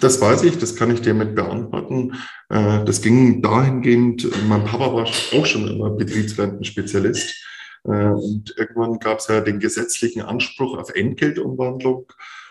[0.00, 2.14] Das weiß ich, das kann ich dir mit beantworten.
[2.48, 7.44] Äh, das ging dahingehend, mein Papa war auch schon immer Betriebsrentenspezialist.
[7.84, 12.06] Äh, und irgendwann gab es ja den gesetzlichen Anspruch auf Entgeltumwandlung.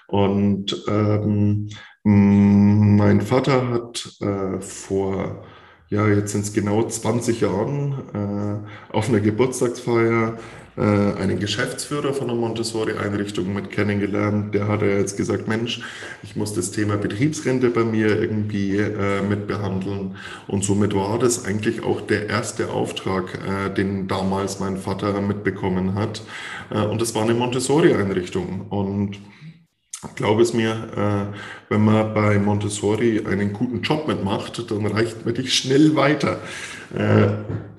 [0.08, 1.70] Und ähm,
[2.10, 5.44] mein Vater hat äh, vor,
[5.90, 10.38] ja, jetzt sind es genau 20 Jahren äh, auf einer Geburtstagsfeier
[10.78, 14.56] äh, einen Geschäftsführer von einer Montessori-Einrichtung mit kennengelernt.
[14.56, 15.82] Der hat jetzt gesagt, Mensch,
[16.24, 20.16] ich muss das Thema Betriebsrente bei mir irgendwie äh, mit behandeln.
[20.48, 25.96] Und somit war das eigentlich auch der erste Auftrag, äh, den damals mein Vater mitbekommen
[25.96, 26.22] hat.
[26.70, 28.68] Äh, und das war eine Montessori-Einrichtung.
[28.70, 29.20] Und
[30.16, 31.38] Glaube es mir, äh,
[31.70, 36.40] wenn man bei Montessori einen guten Job mitmacht, dann reicht man dich schnell weiter.
[36.96, 37.28] Äh,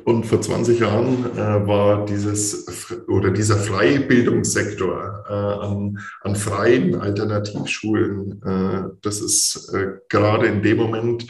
[0.04, 2.66] und vor 20 Jahren äh, war dieses
[3.08, 9.70] oder dieser freie Bildungssektor an, an freien Alternativschulen, das ist
[10.08, 11.26] gerade in dem Moment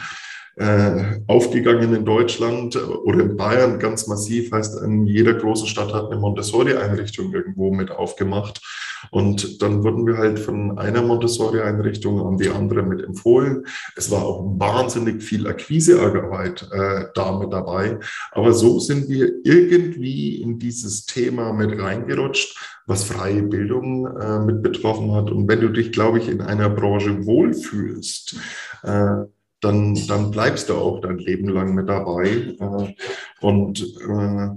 [1.27, 6.21] aufgegangen in Deutschland oder in Bayern ganz massiv, heißt, in jeder großen Stadt hat eine
[6.21, 8.61] Montessori-Einrichtung irgendwo mit aufgemacht.
[9.11, 13.67] Und dann wurden wir halt von einer Montessori-Einrichtung an die andere mit empfohlen.
[13.97, 17.99] Es war auch wahnsinnig viel Akquisearbeit äh, da mit dabei.
[18.33, 24.63] Aber so sind wir irgendwie in dieses Thema mit reingerutscht, was freie Bildung äh, mit
[24.63, 25.31] betroffen hat.
[25.31, 28.37] Und wenn du dich, glaube ich, in einer Branche wohlfühlst,
[28.83, 29.25] äh,
[29.61, 32.57] dann, dann bleibst du auch dein Leben lang mit dabei.
[32.59, 32.95] Äh,
[33.41, 34.49] und äh,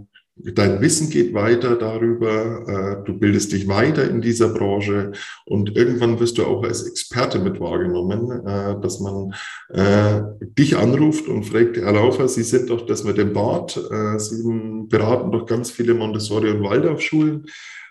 [0.43, 5.11] dein Wissen geht weiter darüber, äh, du bildest dich weiter in dieser Branche
[5.45, 9.33] und irgendwann wirst du auch als Experte mit wahrgenommen, äh, dass man
[9.69, 10.21] äh,
[10.57, 13.79] dich anruft und fragt, Herr Laufer, Sie sind doch das mit dem Bart,
[14.17, 14.43] Sie
[14.89, 17.45] beraten doch ganz viele Montessori- und Waldorfschulen.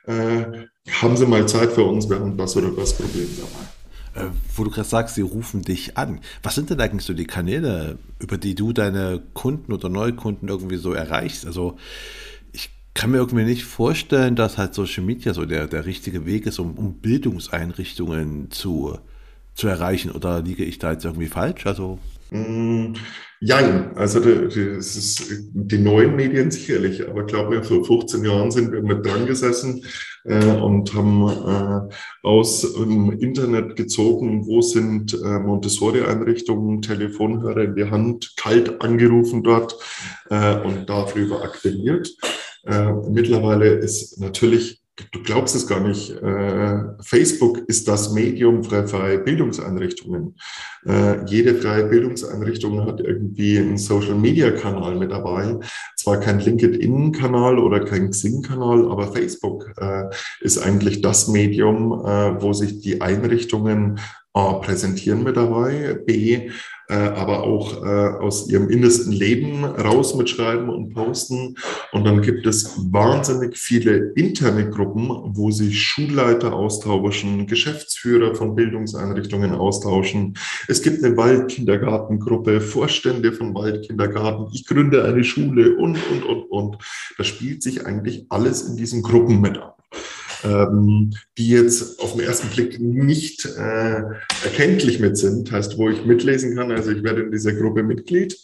[0.07, 4.31] Haben Sie mal Zeit für uns, wir haben das oder das Problem dabei.
[4.57, 6.21] Wo du gerade sagst, sie rufen dich an.
[6.43, 10.77] Was sind denn eigentlich so die Kanäle, über die du deine Kunden oder Neukunden irgendwie
[10.77, 11.47] so erreichst?
[11.47, 11.77] Also
[12.95, 16.59] kann mir irgendwie nicht vorstellen, dass halt Social Media so der, der richtige Weg ist,
[16.59, 18.99] um, um Bildungseinrichtungen zu,
[19.55, 20.11] zu erreichen.
[20.11, 21.67] Oder liege ich da jetzt irgendwie falsch?
[21.67, 21.99] Also
[22.31, 22.95] Mm,
[23.41, 28.83] ja, also das ist die neuen Medien sicherlich, aber glaube, vor 15 Jahren sind wir
[28.83, 29.85] mit dran gesessen
[30.25, 37.91] äh, und haben äh, aus dem Internet gezogen, wo sind äh, Montessori-Einrichtungen, Telefonhörer in die
[37.91, 39.75] Hand, kalt angerufen dort
[40.29, 42.15] äh, und darüber aktiviert.
[42.65, 44.81] Äh, mittlerweile ist natürlich
[45.13, 50.37] du glaubst es gar nicht, äh, Facebook ist das Medium für freie Bildungseinrichtungen.
[50.87, 55.59] Äh, jede freie Bildungseinrichtung hat irgendwie einen Social-Media-Kanal mit dabei.
[55.97, 60.05] Zwar kein LinkedIn-Kanal oder kein Xing-Kanal, aber Facebook äh,
[60.41, 63.99] ist eigentlich das Medium, äh, wo sich die Einrichtungen
[64.33, 66.51] A, präsentieren mit dabei, B,
[66.95, 71.57] aber auch äh, aus ihrem innersten Leben raus mitschreiben und posten.
[71.93, 79.53] Und dann gibt es wahnsinnig viele interne Gruppen, wo sich Schulleiter austauschen, Geschäftsführer von Bildungseinrichtungen
[79.53, 80.37] austauschen.
[80.69, 84.49] Es gibt eine Waldkindergartengruppe, Vorstände von Waldkindergarten.
[84.53, 86.79] Ich gründe eine Schule und, und, und, und.
[87.17, 89.80] Da spielt sich eigentlich alles in diesen Gruppen mit ab
[90.45, 94.03] ähm, die jetzt auf den ersten Blick nicht äh,
[94.45, 96.71] erkenntlich mit sind, heißt, wo ich mitlesen kann.
[96.71, 98.37] Also ich werde in dieser Gruppe Mitglied.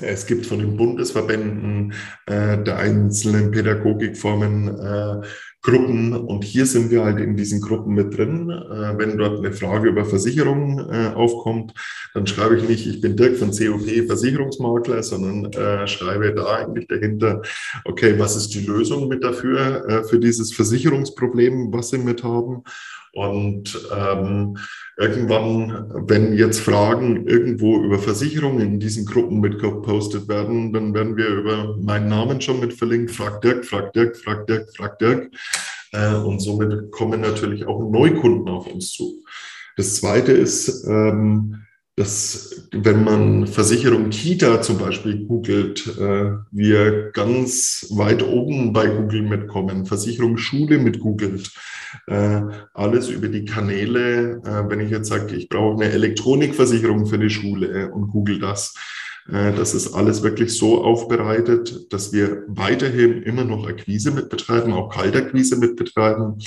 [0.00, 1.92] Es gibt von den Bundesverbänden
[2.26, 5.26] äh, der einzelnen Pädagogikformen äh,
[5.62, 8.48] Gruppen und hier sind wir halt in diesen Gruppen mit drin.
[8.48, 11.74] Äh, wenn dort eine Frage über Versicherungen äh, aufkommt,
[12.14, 16.86] dann schreibe ich nicht, ich bin Dirk von COP Versicherungsmakler, sondern äh, schreibe da eigentlich
[16.86, 17.42] dahinter,
[17.84, 22.62] okay, was ist die Lösung mit dafür, äh, für dieses Versicherungsproblem, was Sie mit haben?
[23.12, 24.56] Und ähm,
[24.96, 31.16] irgendwann, wenn jetzt Fragen irgendwo über Versicherungen in diesen Gruppen mit gepostet werden, dann werden
[31.16, 33.10] wir über meinen Namen schon mit verlinkt.
[33.10, 35.30] Frag Dirk, frag Dirk, frag Dirk, frag Dirk.
[35.92, 39.24] Äh, und somit kommen natürlich auch Neukunden auf uns zu.
[39.76, 41.64] Das zweite ist, ähm,
[42.00, 49.22] dass wenn man Versicherung Kita zum Beispiel googelt, äh, wir ganz weit oben bei Google
[49.22, 51.52] mitkommen, Versicherung Schule mit googelt,
[52.06, 52.40] äh,
[52.72, 54.40] alles über die Kanäle.
[54.46, 58.74] Äh, wenn ich jetzt sage, ich brauche eine Elektronikversicherung für die Schule und google das,
[59.30, 64.88] äh, das ist alles wirklich so aufbereitet, dass wir weiterhin immer noch Akquise mitbetreiben, auch
[64.88, 66.38] Kaltakquise mitbetreiben,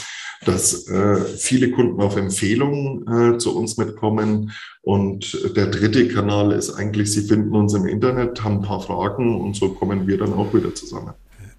[0.46, 4.52] dass äh, viele Kunden auf Empfehlungen äh, zu uns mitkommen.
[4.82, 9.40] Und der dritte Kanal ist eigentlich, sie finden uns im Internet, haben ein paar Fragen
[9.40, 11.14] und so kommen wir dann auch wieder zusammen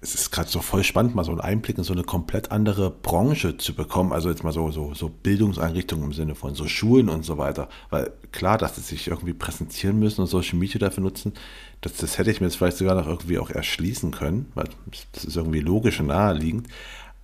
[0.05, 2.91] es ist gerade so voll spannend, mal so einen Einblick in so eine komplett andere
[2.91, 4.13] Branche zu bekommen.
[4.13, 7.69] Also jetzt mal so, so, so Bildungseinrichtungen im Sinne von so Schulen und so weiter.
[7.89, 11.33] Weil klar, dass sie sich irgendwie präsentieren müssen und Social Media dafür nutzen,
[11.81, 14.69] das, das hätte ich mir jetzt vielleicht sogar noch irgendwie auch erschließen können, weil
[15.11, 16.67] das ist irgendwie logisch und naheliegend.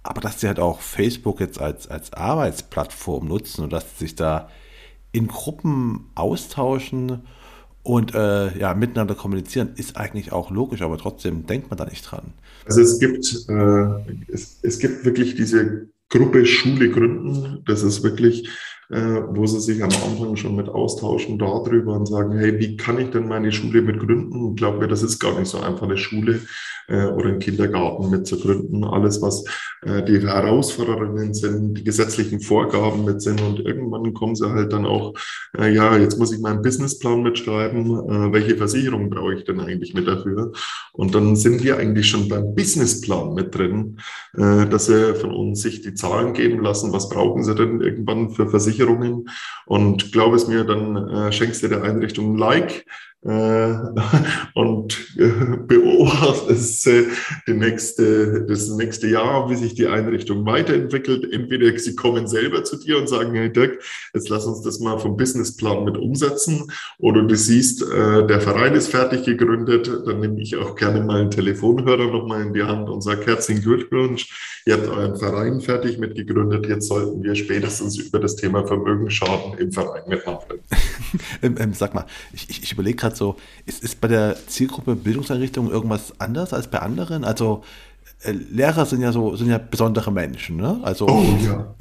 [0.04, 4.16] Aber dass sie halt auch Facebook jetzt als, als Arbeitsplattform nutzen und dass sie sich
[4.16, 4.50] da
[5.12, 7.24] in Gruppen austauschen
[7.84, 12.04] und äh, ja, miteinander kommunizieren, ist eigentlich auch logisch, aber trotzdem denkt man da nicht
[12.04, 12.34] dran.
[12.66, 17.64] Also es gibt, äh, es, es gibt wirklich diese Gruppe Schule gründen.
[17.66, 18.50] Das ist wirklich,
[18.92, 23.00] äh, wo sie sich am Anfang schon mit austauschen darüber und sagen, hey, wie kann
[23.00, 24.50] ich denn meine Schule mit gründen?
[24.50, 26.42] Ich glaube mir, das ist gar nicht so einfach eine Schule
[26.88, 28.84] äh, oder einen Kindergarten mit zu gründen.
[28.84, 29.46] Alles, was
[29.84, 34.86] äh, die Herausforderungen sind, die gesetzlichen Vorgaben mit sind und irgendwann kommen sie halt dann
[34.86, 35.14] auch,
[35.58, 39.94] äh, ja, jetzt muss ich meinen Businessplan mitschreiben, äh, welche Versicherung brauche ich denn eigentlich
[39.94, 40.52] mit dafür?
[40.94, 44.00] Und dann sind wir eigentlich schon beim Businessplan mit drin,
[44.38, 48.32] äh, dass sie von uns sich die Zahlen geben lassen, was brauchen sie denn irgendwann
[48.32, 48.48] für
[48.82, 49.30] Versicherungen?
[49.66, 52.86] Und glaub es mir, dann äh, schenkst du der Einrichtung ein Like
[54.56, 55.30] und äh,
[55.68, 57.04] beobachtest äh,
[57.48, 61.32] die nächste, das nächste Jahr, wie sich die Einrichtung weiterentwickelt.
[61.32, 63.80] Entweder sie kommen selber zu dir und sagen, hey Dirk,
[64.16, 66.72] jetzt lass uns das mal vom Businessplan mit umsetzen.
[66.98, 71.22] Oder du siehst, äh, der Verein ist fertig gegründet, dann nehme ich auch gerne mal
[71.22, 76.00] einen Telefonhörer nochmal in die Hand und sage herzlichen Glückwunsch, ihr habt euren Verein fertig
[76.00, 80.60] mitgegründet, jetzt sollten wir spätestens über das Thema Vermögensschaden im Verein mitmachen.
[81.44, 84.36] ähm, ähm, sag mal, ich, ich, ich überlege gerade, gerade so, ist, ist bei der
[84.48, 87.24] Zielgruppe Bildungseinrichtung irgendwas anders als bei anderen?
[87.24, 87.64] Also
[88.24, 90.80] äh, Lehrer sind ja so sind ja besondere Menschen, ne?
[90.84, 91.76] Also oh, ja.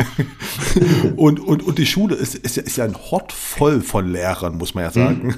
[1.16, 4.56] und, und, und die Schule ist, ist, ja, ist ja ein Hort voll von Lehrern,
[4.56, 5.36] muss man ja sagen.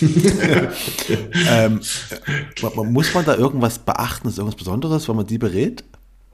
[1.50, 1.80] ähm,
[2.92, 5.82] muss man da irgendwas beachten, ist irgendwas Besonderes, wenn man die berät?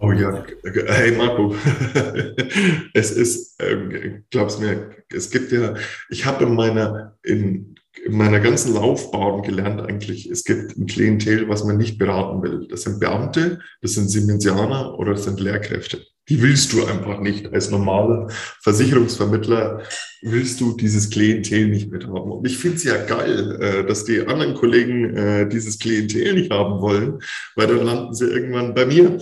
[0.00, 0.44] Oh ja,
[0.86, 1.56] hey Marco,
[2.94, 5.74] es ist, äh, glaub's mir, es gibt ja,
[6.08, 7.74] ich habe in meiner, in,
[8.04, 12.66] in meiner ganzen Laufbahn gelernt eigentlich, es gibt ein Klientel, was man nicht beraten will.
[12.68, 17.52] Das sind Beamte, das sind Siemensianer oder das sind Lehrkräfte die willst du einfach nicht.
[17.52, 18.28] Als normaler
[18.62, 19.82] Versicherungsvermittler
[20.22, 22.32] willst du dieses Klientel nicht mithaben.
[22.32, 26.50] Und ich finde es ja geil, äh, dass die anderen Kollegen äh, dieses Klientel nicht
[26.50, 27.20] haben wollen,
[27.56, 29.18] weil dann landen sie irgendwann bei mir.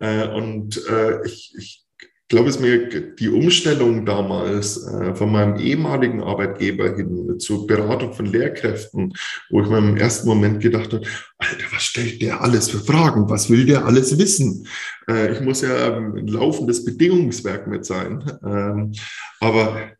[0.00, 0.80] Äh, und
[1.24, 1.85] ich, ich
[2.28, 8.26] glaube, es mir die Umstellung damals äh, von meinem ehemaligen Arbeitgeber hin zur Beratung von
[8.26, 9.14] Lehrkräften,
[9.50, 11.06] wo ich mir im ersten Moment gedacht habe,
[11.38, 13.30] Alter, was stellt der alles für Fragen?
[13.30, 14.66] Was will der alles wissen?
[15.08, 18.24] Äh, ich muss ja ein laufendes Bedingungswerk mit sein.
[18.44, 18.92] Ähm,
[19.40, 19.95] aber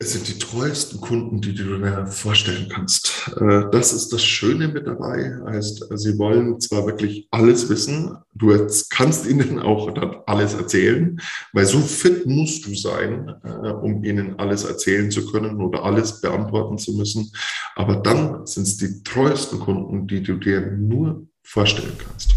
[0.00, 3.30] es sind die treuesten Kunden, die du dir vorstellen kannst.
[3.40, 5.38] Äh, das ist das Schöne mit dabei.
[5.46, 8.54] Heißt, sie wollen zwar wirklich alles wissen, du
[8.90, 11.20] kannst ihnen auch dann alles erzählen,
[11.52, 16.20] weil so fit musst du sein, äh, um ihnen alles erzählen zu können oder alles
[16.20, 17.30] beantworten zu müssen.
[17.76, 22.34] Aber dann sind es die treuesten Kunden, die du dir nur vorstellen kannst.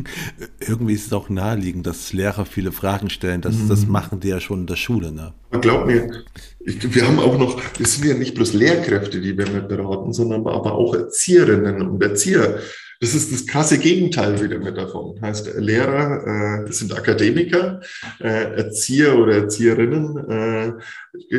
[0.60, 3.40] irgendwie ist es auch naheliegend, dass Lehrer viele Fragen stellen.
[3.40, 3.68] Das, mhm.
[3.68, 5.12] das machen die ja schon in der Schule.
[5.12, 5.32] Ne?
[5.60, 6.24] Glaub mir,
[6.60, 10.12] ich, wir haben auch noch, wir sind ja nicht bloß Lehrkräfte, die wir mit beraten,
[10.12, 12.58] sondern aber auch Erzieherinnen und Erzieher.
[13.02, 15.20] Das ist das krasse Gegenteil wieder mit davon.
[15.20, 17.80] Heißt, Lehrer äh, sind Akademiker,
[18.20, 20.72] äh, Erzieher oder Erzieherinnen, äh,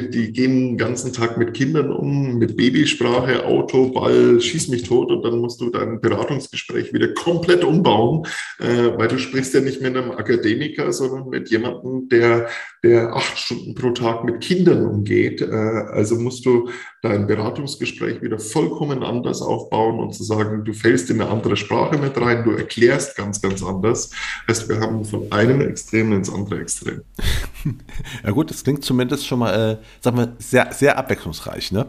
[0.10, 5.10] die gehen den ganzen Tag mit Kindern um, mit Babysprache, Auto, Ball, schieß mich tot
[5.10, 8.28] und dann musst du dein Beratungsgespräch wieder komplett umbauen,
[8.60, 12.50] äh, weil du sprichst ja nicht mit einem Akademiker, sondern mit jemandem, der,
[12.84, 15.42] der acht Stunden pro Tag mit Kindern umgeht.
[15.42, 16.68] Äh, also musst du
[17.04, 21.98] dein Beratungsgespräch wieder vollkommen anders aufbauen und zu sagen, du fällst in eine andere Sprache
[21.98, 24.12] mit rein, du erklärst ganz, ganz anders.
[24.48, 27.02] Heißt, wir haben von einem Extrem ins andere Extrem.
[28.24, 31.86] Ja gut, das klingt zumindest schon mal, äh, sagen wir, sehr, sehr abwechslungsreich, ne?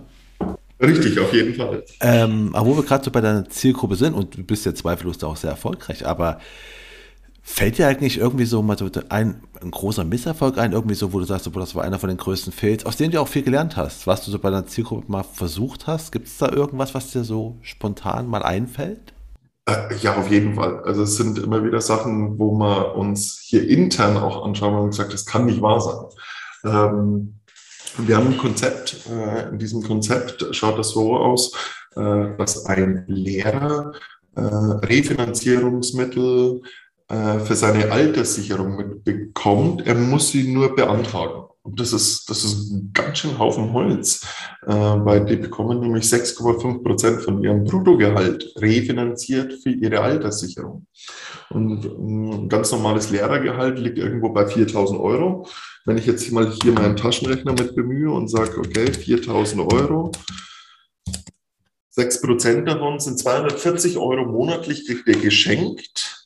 [0.81, 1.85] Richtig, auf jeden Fall.
[2.00, 5.22] Ähm, aber wo wir gerade so bei deiner Zielgruppe sind, und du bist ja zweifellos
[5.24, 6.38] auch sehr erfolgreich, aber
[7.46, 11.18] Fällt dir eigentlich irgendwie so mal so ein, ein, großer Misserfolg ein, irgendwie so, wo
[11.18, 13.76] du sagst, das war einer von den größten Fails, aus denen du auch viel gelernt
[13.76, 16.11] hast, was du so bei deiner Zielgruppe mal versucht hast?
[16.11, 19.12] Gibt es da irgendwas, was dir so spontan mal einfällt?
[19.66, 20.83] Äh, ja, auf jeden Fall.
[20.85, 25.12] Also es sind immer wieder Sachen, wo wir uns hier intern auch anschauen und gesagt,
[25.12, 26.72] das kann nicht wahr sein.
[26.72, 27.40] Ähm,
[27.98, 29.07] wir haben ein Konzept.
[29.11, 31.52] Äh, in diesem Konzept schaut das so aus,
[31.94, 33.92] äh, dass ein Lehrer
[34.35, 36.62] äh, Refinanzierungsmittel
[37.09, 39.87] äh, für seine Alterssicherung bekommt.
[39.87, 41.45] Er muss sie nur beantragen.
[41.62, 44.27] Und das ist, das ist ein ganz schön Haufen Holz,
[44.67, 50.87] äh, weil die bekommen nämlich 6,5 Prozent von ihrem Bruttogehalt refinanziert für ihre Alterssicherung.
[51.49, 55.47] Und ein ganz normales Lehrergehalt liegt irgendwo bei 4.000 Euro.
[55.87, 60.12] Wenn ich jetzt mal hier meinen Taschenrechner mit bemühe und sage, okay, 4.000 Euro,
[61.90, 66.23] 6 Prozent davon sind 240 Euro monatlich, kriegt er geschenkt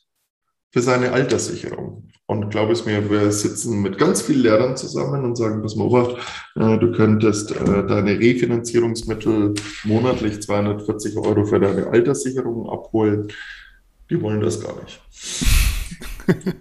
[0.71, 2.07] für seine Alterssicherung.
[2.27, 5.85] Und glaube es mir, wir sitzen mit ganz vielen Lehrern zusammen und sagen, pass mal,
[5.85, 6.17] Obacht,
[6.55, 13.29] äh, du könntest äh, deine Refinanzierungsmittel monatlich 240 Euro für deine Alterssicherung abholen.
[14.11, 15.01] Die wollen das gar nicht.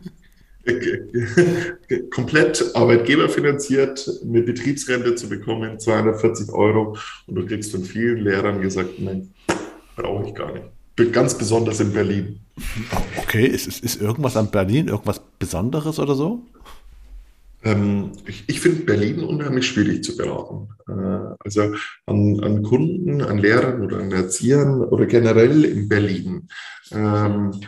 [2.10, 6.96] komplett arbeitgeberfinanziert eine Betriebsrente zu bekommen, 240 Euro.
[7.26, 9.34] Und du kriegst von vielen Lehrern gesagt, nein,
[9.96, 12.40] brauche ich gar nicht ganz besonders in Berlin.
[13.18, 16.42] Okay, ist, ist, ist irgendwas an Berlin, irgendwas Besonderes oder so?
[17.64, 20.68] Ähm, ich, ich finde Berlin unheimlich schwierig zu beraten.
[20.88, 21.74] Äh, also
[22.06, 26.48] an, an, Kunden, an Lehrern oder an Erziehern oder generell in Berlin
[26.92, 27.60] ähm,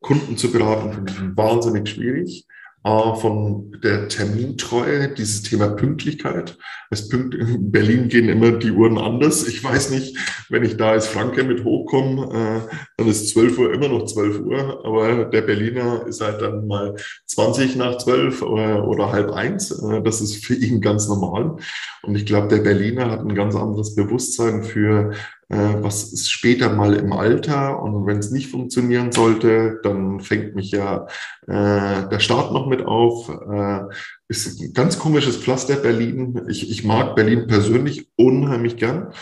[0.00, 2.46] Kunden zu beraten, finde ich wahnsinnig schwierig
[2.86, 6.56] von der Termintreue, dieses Thema Pünktlichkeit.
[6.88, 9.46] Es pünkt, in Berlin gehen immer die Uhren anders.
[9.48, 10.16] Ich weiß nicht,
[10.50, 14.40] wenn ich da als Franke mit hochkomme, äh, dann ist 12 Uhr immer noch 12
[14.40, 16.94] Uhr, aber der Berliner ist halt dann mal
[17.26, 19.72] 20 nach 12 oder, oder halb eins.
[19.72, 21.56] Äh, das ist für ihn ganz normal.
[22.02, 25.12] Und ich glaube, der Berliner hat ein ganz anderes Bewusstsein für
[25.48, 30.72] was ist später mal im Alter und wenn es nicht funktionieren sollte, dann fängt mich
[30.72, 31.06] ja
[31.46, 33.28] äh, der Staat noch mit auf.
[33.28, 33.82] Äh,
[34.28, 36.42] ist ein ganz komisches Pflaster Berlin.
[36.48, 39.12] Ich, ich mag Berlin persönlich unheimlich gern.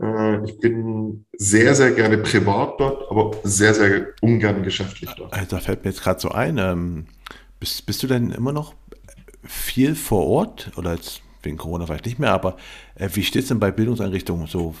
[0.00, 5.32] Äh, ich bin sehr, sehr gerne privat dort, aber sehr, sehr ungern geschäftlich dort.
[5.32, 7.06] Also, da fällt mir jetzt gerade so ein, ähm,
[7.58, 8.74] bist, bist du denn immer noch
[9.44, 12.56] viel vor Ort oder jetzt wegen Corona vielleicht nicht mehr, aber
[12.96, 14.74] äh, wie steht es denn bei Bildungseinrichtungen so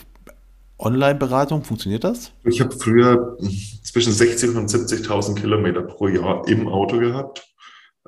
[0.80, 2.32] Online-Beratung, funktioniert das?
[2.44, 3.36] Ich habe früher
[3.82, 7.46] zwischen 60 und 70.000 Kilometer pro Jahr im Auto gehabt.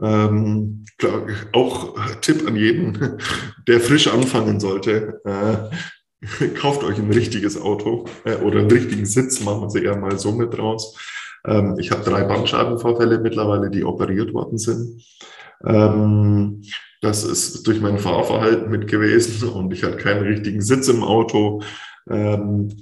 [0.01, 3.19] Ähm, klar, auch Tipp an jeden,
[3.69, 5.21] der frisch anfangen sollte.
[5.25, 5.71] Äh,
[6.55, 10.33] kauft euch ein richtiges Auto äh, oder einen richtigen Sitz, machen Sie eher mal so
[10.33, 10.97] mit raus.
[11.47, 15.03] Ähm, ich habe drei Bandscheibenvorfälle mittlerweile, die operiert worden sind.
[15.65, 16.63] Ähm,
[17.01, 21.63] das ist durch mein Fahrverhalten mit gewesen und ich hatte keinen richtigen Sitz im Auto.
[22.09, 22.77] Ähm,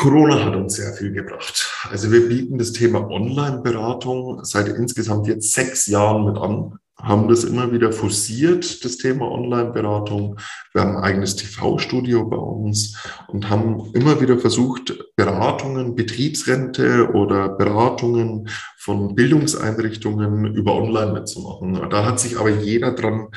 [0.00, 1.68] Corona hat uns sehr viel gebracht.
[1.90, 7.44] Also wir bieten das Thema Online-Beratung seit insgesamt jetzt sechs Jahren mit an, haben das
[7.44, 10.38] immer wieder forciert, das Thema Online-Beratung.
[10.72, 12.96] Wir haben ein eigenes TV-Studio bei uns
[13.28, 18.48] und haben immer wieder versucht, Beratungen, Betriebsrente oder Beratungen
[18.78, 21.90] von Bildungseinrichtungen über Online mitzumachen.
[21.90, 23.28] Da hat sich aber jeder dran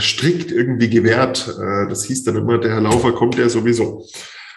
[0.00, 1.48] strikt irgendwie gewährt.
[1.48, 4.06] Äh, das hieß dann immer, der Herr Laufer kommt ja sowieso.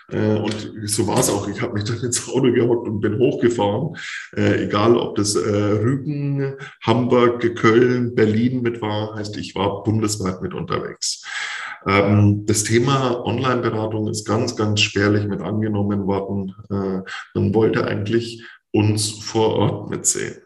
[0.09, 1.47] Äh, und so war es auch.
[1.47, 3.95] Ich habe mich dann ins Auto gehockt und bin hochgefahren.
[4.35, 10.53] Äh, egal, ob das Rügen, Hamburg, Köln, Berlin mit war, heißt, ich war bundesweit mit
[10.53, 11.23] unterwegs.
[11.85, 16.53] Ähm, das Thema Online-Beratung ist ganz, ganz spärlich mit angenommen worden.
[17.33, 20.41] Man wollte eigentlich uns vor Ort mitsehen.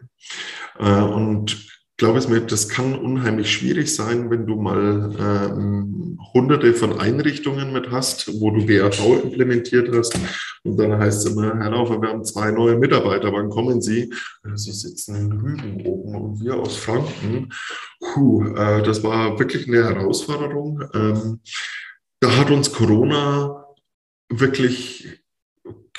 [0.78, 1.71] Und
[2.02, 7.72] glaube es mir, das kann unheimlich schwierig sein, wenn du mal ähm, hunderte von Einrichtungen
[7.72, 10.18] mit hast, wo du BAV implementiert hast.
[10.64, 14.12] Und dann heißt es immer, Herr Laufer, wir haben zwei neue Mitarbeiter, wann kommen Sie?
[14.54, 17.52] Sie sitzen in Rügen oben und wir aus Franken.
[18.00, 20.82] Puh, äh, das war wirklich eine Herausforderung.
[20.94, 21.40] Ähm,
[22.18, 23.64] da hat uns Corona
[24.28, 25.22] wirklich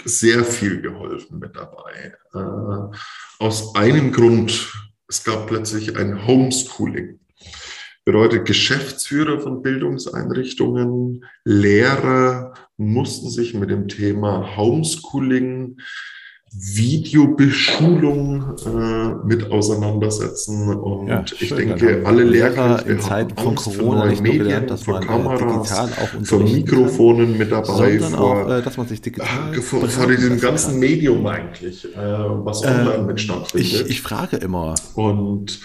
[0.04, 2.14] sehr viel geholfen mit dabei.
[2.34, 2.98] Äh,
[3.40, 4.70] aus einem Grund,
[5.08, 7.20] es gab plötzlich ein Homeschooling.
[8.06, 15.78] Bedeutet, Geschäftsführer von Bildungseinrichtungen, Lehrer mussten sich mit dem Thema Homeschooling
[16.56, 20.76] Videobeschulung äh, mit auseinandersetzen.
[20.76, 25.04] Und ja, ich denke, alle Lehrer in Zeiten von Corona nicht nur gelernt, dass man
[25.04, 29.52] Kameras, digital auch von Mikrofonen mit dabei, sondern vor, auch, äh, dass man sich digital
[29.52, 33.72] äh, vor, vor diesem ganzen Medium eigentlich, äh, was online ähm, mit stattfindet.
[33.72, 34.76] Ich, ich frage immer.
[34.94, 35.60] Und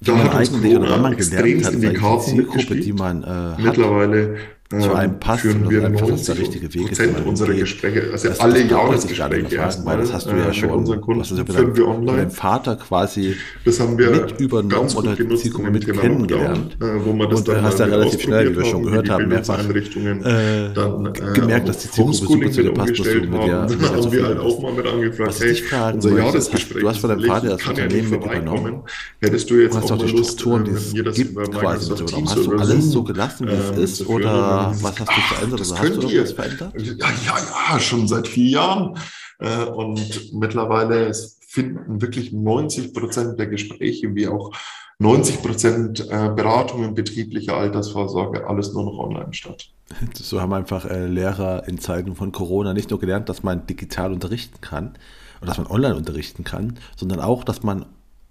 [0.00, 4.36] da hat eigentlich oder wann man gelernt hat, die die man äh, mittlerweile
[4.70, 8.08] zu einem ähm, passt führen wir einfach, dass der richtige Weg Prozent ist, unserer Gespräche,
[8.12, 11.32] also das, alle das Jahresgespräche erstmal, das hast du ja äh, schon, unseren Kunden was
[11.32, 12.18] ist führen wir online.
[12.18, 16.76] dein Vater quasi das haben wir mit übernommen oder die Zielgruppe mit kennengelernt.
[16.80, 19.10] Äh, wo man das und dann hast du ja relativ schnell, wie wir schon gehört
[19.10, 23.20] haben, mehrfach äh, dann, äh, gemerkt, dass die Zielgruppe super zu dir passt, dass du
[23.22, 26.16] mit der, mit haben wir halt auch mal mit angefragt, was hey, ich fragen unser
[26.16, 28.82] Jahresgespräch, du hast von deinem Vater das Unternehmen mit übernommen.
[29.20, 32.28] Hättest du jetzt auch die Strukturen, die es gibt, quasi mit übernommen.
[32.28, 35.60] Hast du alles so gelassen, wie es ist oder was hast du verändert?
[35.60, 36.72] Hast du das verändert?
[36.76, 37.36] Ja, ja,
[37.72, 38.98] ja, schon seit vier Jahren.
[39.38, 41.12] Äh, und mittlerweile
[41.46, 44.52] finden wirklich 90 Prozent der Gespräche wie auch
[45.00, 49.70] 90 Prozent äh, Beratungen betrieblicher Altersvorsorge alles nur noch online statt.
[50.14, 54.12] So haben einfach äh, Lehrer in Zeiten von Corona nicht nur gelernt, dass man digital
[54.12, 54.92] unterrichten kann
[55.40, 57.86] und dass man online unterrichten kann, sondern auch, dass man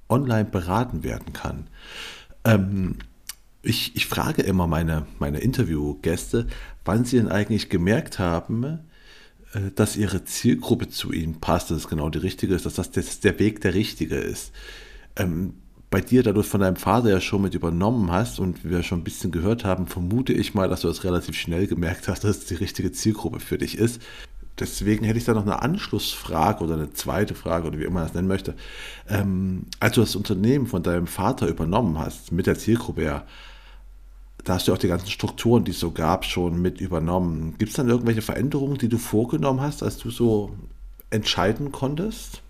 [0.10, 1.68] online beraten werden kann.
[2.46, 3.00] Ähm,
[3.62, 6.48] ich, ich frage immer meine, meine Interviewgäste,
[6.86, 8.80] wann sie denn eigentlich gemerkt haben,
[9.54, 13.20] äh, dass ihre Zielgruppe zu ihnen passt, dass es genau die richtige ist, dass das,
[13.20, 14.52] der Weg der richtige ist.
[15.16, 15.56] Ähm,
[15.90, 18.84] bei dir, da du es von deinem Vater ja schon mit übernommen hast und wir
[18.84, 22.24] schon ein bisschen gehört haben, vermute ich mal, dass du das relativ schnell gemerkt hast,
[22.24, 24.00] dass es die richtige Zielgruppe für dich ist.
[24.60, 28.04] Deswegen hätte ich da noch eine Anschlussfrage oder eine zweite Frage oder wie immer man
[28.04, 28.56] das nennen möchte.
[29.08, 33.24] Ähm, als du das Unternehmen von deinem Vater übernommen hast, mit der Zielgruppe ja,
[34.44, 37.56] da hast du auch die ganzen Strukturen, die es so gab, schon mit übernommen.
[37.58, 40.52] Gibt es dann irgendwelche Veränderungen, die du vorgenommen hast, als du so
[41.10, 42.42] entscheiden konntest?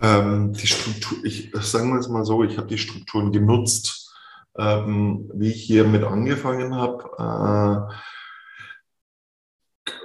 [0.00, 4.14] Ähm, die Struktur, ich sagen wir es mal so, ich habe die Strukturen genutzt,
[4.58, 7.88] ähm, wie ich hier mit angefangen habe.
[7.88, 7.94] Äh,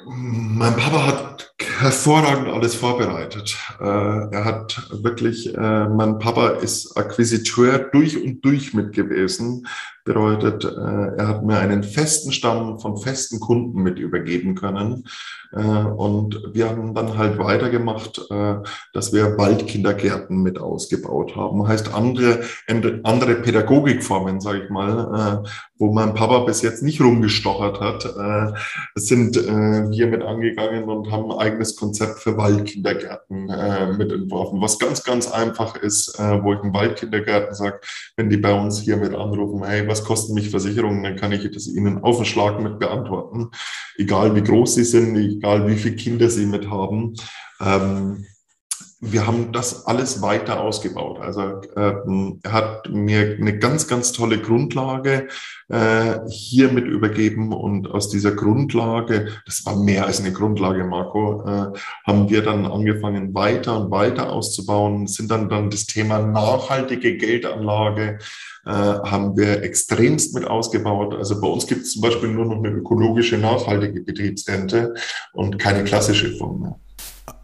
[0.06, 3.58] mein Papa hat hervorragend alles vorbereitet.
[3.80, 9.68] Äh, er hat wirklich, äh, mein Papa ist Akquisiteur durch und durch mit gewesen.
[10.04, 15.06] Bedeutet, äh, er hat mir einen festen Stamm von festen Kunden mit übergeben können.
[15.54, 18.56] Äh, und wir haben dann halt weitergemacht, äh,
[18.94, 21.68] dass wir Waldkindergärten mit ausgebaut haben.
[21.68, 22.42] Heißt andere,
[23.04, 25.44] andere Pädagogikformen, sage ich mal,
[25.78, 28.04] wo mein Papa bis jetzt nicht rumgestochert hat,
[28.96, 34.62] sind wir mit angegangen und haben ein eigenes Konzept für Waldkindergärten mit entworfen.
[34.62, 37.80] Was ganz, ganz einfach ist, wo ich einen Waldkindergärten sage,
[38.16, 41.50] wenn die bei uns hier mit anrufen, hey, was kosten mich Versicherungen, dann kann ich
[41.52, 43.52] das Ihnen auf den Schlag mit beantworten.
[43.98, 47.14] Egal wie groß sie sind, egal wie viele Kinder sie mit haben.
[47.60, 48.26] Ähm,
[49.04, 51.20] wir haben das alles weiter ausgebaut.
[51.20, 55.28] Also ähm, er hat mir eine ganz, ganz tolle Grundlage
[55.70, 61.42] äh, hier mit übergeben und aus dieser Grundlage, das war mehr als eine Grundlage, Marco,
[61.42, 67.18] äh, haben wir dann angefangen weiter und weiter auszubauen, sind dann dann das Thema nachhaltige
[67.18, 68.20] Geldanlage
[68.66, 71.16] äh, haben wir extremst mit ausgebaut.
[71.16, 74.94] Also bei uns gibt es zum Beispiel nur noch eine ökologische, nachhaltige Betriebsrente
[75.34, 76.81] und keine klassische Form mehr.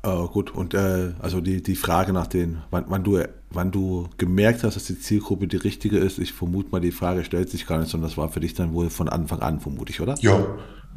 [0.07, 4.07] Äh, gut, und äh, also die, die Frage nach den, wann, wann, du, wann du
[4.17, 7.67] gemerkt hast, dass die Zielgruppe die richtige ist, ich vermute mal, die Frage stellt sich
[7.67, 10.15] gar nicht, sondern das war für dich dann wohl von Anfang an, vermute ich, oder?
[10.21, 10.45] Ja,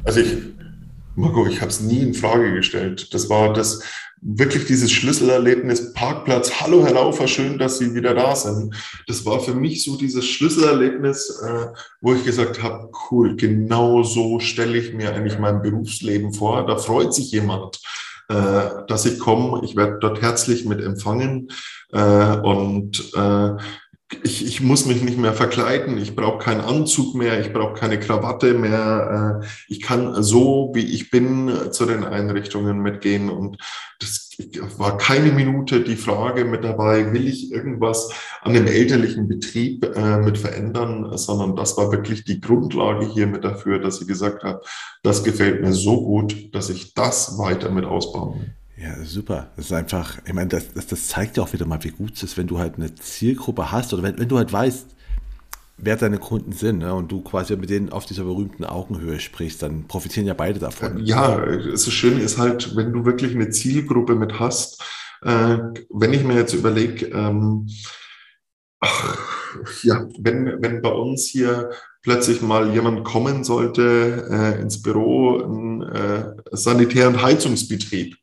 [0.05, 0.37] also ich,
[1.15, 3.13] Marco, ich habe es nie in Frage gestellt.
[3.13, 3.81] Das war das
[4.21, 6.61] wirklich dieses Schlüsselerlebnis Parkplatz.
[6.61, 8.73] Hallo Herr Laufer, schön, dass Sie wieder da sind.
[9.07, 11.65] Das war für mich so dieses Schlüsselerlebnis, äh,
[11.99, 16.65] wo ich gesagt habe, cool, genau so stelle ich mir eigentlich mein Berufsleben vor.
[16.65, 17.81] Da freut sich jemand
[18.87, 19.61] dass ich komme.
[19.63, 21.51] Ich werde dort herzlich mit empfangen
[21.91, 23.51] äh, und äh,
[24.23, 27.99] ich, ich muss mich nicht mehr verkleiden, ich brauche keinen Anzug mehr, ich brauche keine
[27.99, 29.41] Krawatte mehr.
[29.41, 33.29] Äh, ich kann so, wie ich bin, zu den Einrichtungen mitgehen.
[33.29, 33.57] Und
[33.99, 34.31] das
[34.77, 38.09] war keine Minute die Frage mit dabei, will ich irgendwas
[38.41, 43.43] an dem elterlichen Betrieb äh, mit verändern, sondern das war wirklich die Grundlage hier mit
[43.43, 44.61] dafür, dass ich gesagt habe,
[45.03, 48.55] das gefällt mir so gut, dass ich das weiter mit ausbauen will.
[48.81, 49.51] Ja, super.
[49.55, 52.13] Das ist einfach, ich meine, das, das, das zeigt ja auch wieder mal, wie gut
[52.15, 54.87] es ist, wenn du halt eine Zielgruppe hast oder wenn, wenn du halt weißt,
[55.77, 59.61] wer deine Kunden sind ne, und du quasi mit denen auf dieser berühmten Augenhöhe sprichst,
[59.61, 60.97] dann profitieren ja beide davon.
[61.05, 64.83] Ja, das Schöne ist halt, wenn du wirklich eine Zielgruppe mit hast,
[65.21, 65.57] äh,
[65.89, 67.67] wenn ich mir jetzt überlege, ähm,
[69.83, 71.69] ja, wenn, wenn bei uns hier
[72.01, 78.17] plötzlich mal jemand kommen sollte äh, ins Büro, ein äh, Sanitär- und Heizungsbetrieb,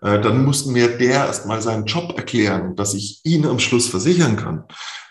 [0.00, 4.64] dann mussten mir der erstmal seinen Job erklären, dass ich ihn am Schluss versichern kann.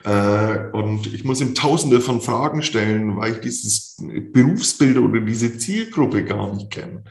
[0.04, 3.98] Äh, und ich muss ihm tausende von Fragen stellen, weil ich dieses
[4.32, 7.04] Berufsbild oder diese Zielgruppe gar nicht kenne.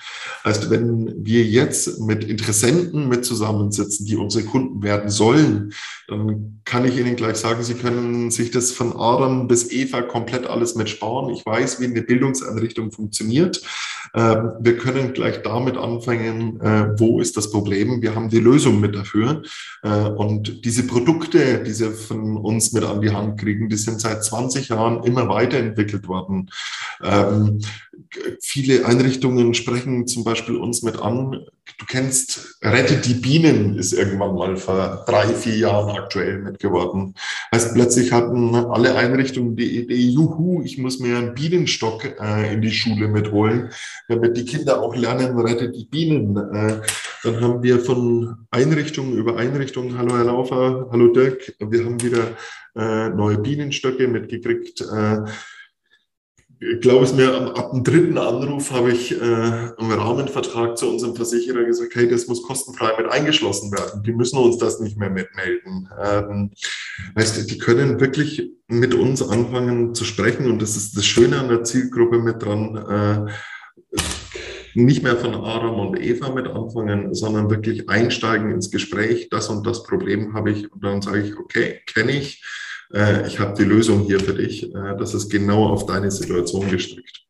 [0.45, 5.72] Also wenn wir jetzt mit Interessenten mit zusammensitzen, die unsere Kunden werden sollen,
[6.07, 10.47] dann kann ich Ihnen gleich sagen, Sie können sich das von Adam bis Eva komplett
[10.47, 11.34] alles mitsparen.
[11.34, 13.62] Ich weiß, wie eine Bildungseinrichtung funktioniert.
[14.14, 18.01] Ähm, wir können gleich damit anfangen, äh, wo ist das Problem?
[18.01, 19.43] Wir haben die Lösung mit dafür.
[19.82, 23.68] Und diese Produkte, diese von uns mit an die Hand kriegen.
[23.68, 26.51] Die sind seit 20 Jahren immer weiterentwickelt worden.
[27.03, 27.61] Ähm,
[28.41, 31.47] viele Einrichtungen sprechen zum Beispiel uns mit an.
[31.79, 37.14] Du kennst Rettet die Bienen ist irgendwann mal vor drei, vier Jahren aktuell mitgeworden.
[37.55, 42.62] Heißt, plötzlich hatten alle Einrichtungen die Idee, juhu, ich muss mir einen Bienenstock äh, in
[42.62, 43.71] die Schule mitholen,
[44.09, 46.37] damit die Kinder auch lernen, rettet die Bienen.
[46.37, 46.81] Äh,
[47.23, 52.37] dann haben wir von Einrichtungen über Einrichtungen, hallo Herr Laufer, hallo Dirk, wir haben wieder
[52.75, 54.81] äh, neue Bienenstöcke mitgekriegt.
[54.81, 55.25] Äh,
[56.81, 61.65] glaube es mir, ab dem dritten Anruf habe ich äh, im Rahmenvertrag zu unserem Versicherer
[61.65, 64.03] gesagt, hey, das muss kostenfrei mit eingeschlossen werden.
[64.03, 65.89] Die müssen uns das nicht mehr mitmelden.
[66.03, 66.53] Ähm,
[67.17, 71.49] heißt, die können wirklich mit uns anfangen zu sprechen und das ist das Schöne an
[71.49, 72.77] der Zielgruppe mit dran.
[72.77, 73.33] Äh,
[74.75, 79.29] nicht mehr von Adam und Eva mit anfangen, sondern wirklich einsteigen ins Gespräch.
[79.31, 82.43] Das und das Problem habe ich und dann sage ich, okay, kenne ich
[82.93, 84.74] äh, ich habe die Lösung hier für dich.
[84.74, 87.26] Äh, das ist genau auf deine Situation gestrickt.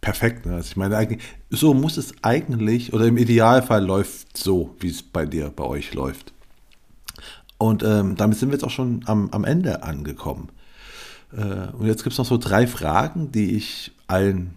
[0.00, 0.46] Perfekt.
[0.46, 0.54] Ne?
[0.54, 1.18] Also ich meine,
[1.50, 5.94] so muss es eigentlich, oder im Idealfall läuft so, wie es bei dir, bei euch
[5.94, 6.32] läuft.
[7.58, 10.50] Und ähm, damit sind wir jetzt auch schon am, am Ende angekommen.
[11.32, 14.54] Äh, und jetzt gibt es noch so drei Fragen, die ich allen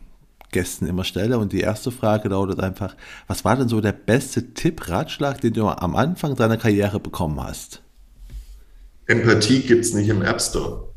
[0.51, 1.39] Gästen immer stelle.
[1.39, 2.95] Und die erste Frage lautet einfach,
[3.27, 7.41] was war denn so der beste Tipp, Ratschlag, den du am Anfang deiner Karriere bekommen
[7.41, 7.81] hast?
[9.11, 10.93] Empathie gibt es nicht im App Store.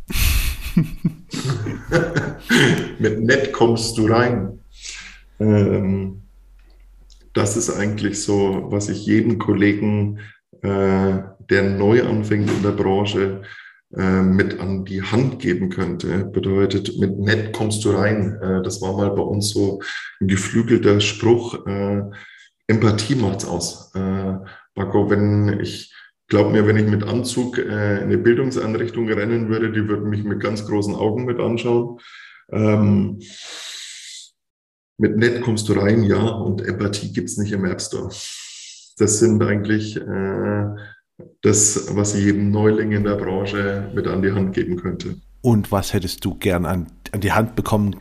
[3.01, 4.61] Mit nett kommst du rein.
[5.41, 6.23] Ähm,
[7.33, 10.21] das ist eigentlich so, was ich jedem Kollegen,
[10.63, 11.19] äh,
[11.51, 13.43] der neu anfängt in der Branche,
[13.97, 16.25] äh, mit an die Hand geben könnte.
[16.27, 18.39] Bedeutet, mit nett kommst du rein.
[18.41, 19.83] Äh, das war mal bei uns so
[20.21, 21.67] ein geflügelter Spruch.
[21.67, 22.03] Äh,
[22.69, 23.93] Empathie macht's aus.
[23.93, 25.94] Marco, wenn ich
[26.29, 30.25] glaub mir, wenn ich mit Anzug äh, in eine Bildungseinrichtung rennen würde, die würden mich
[30.25, 31.99] mit ganz großen Augen mit anschauen.
[32.51, 33.21] Ähm,
[34.97, 38.11] mit nett kommst du rein, ja, und Empathie gibt's nicht im App Store.
[38.97, 40.67] Das sind eigentlich äh,
[41.43, 45.17] das, was ich jedem Neuling in der Branche mit an die Hand geben könnte.
[45.41, 47.97] Und was hättest du gern an, an die Hand bekommen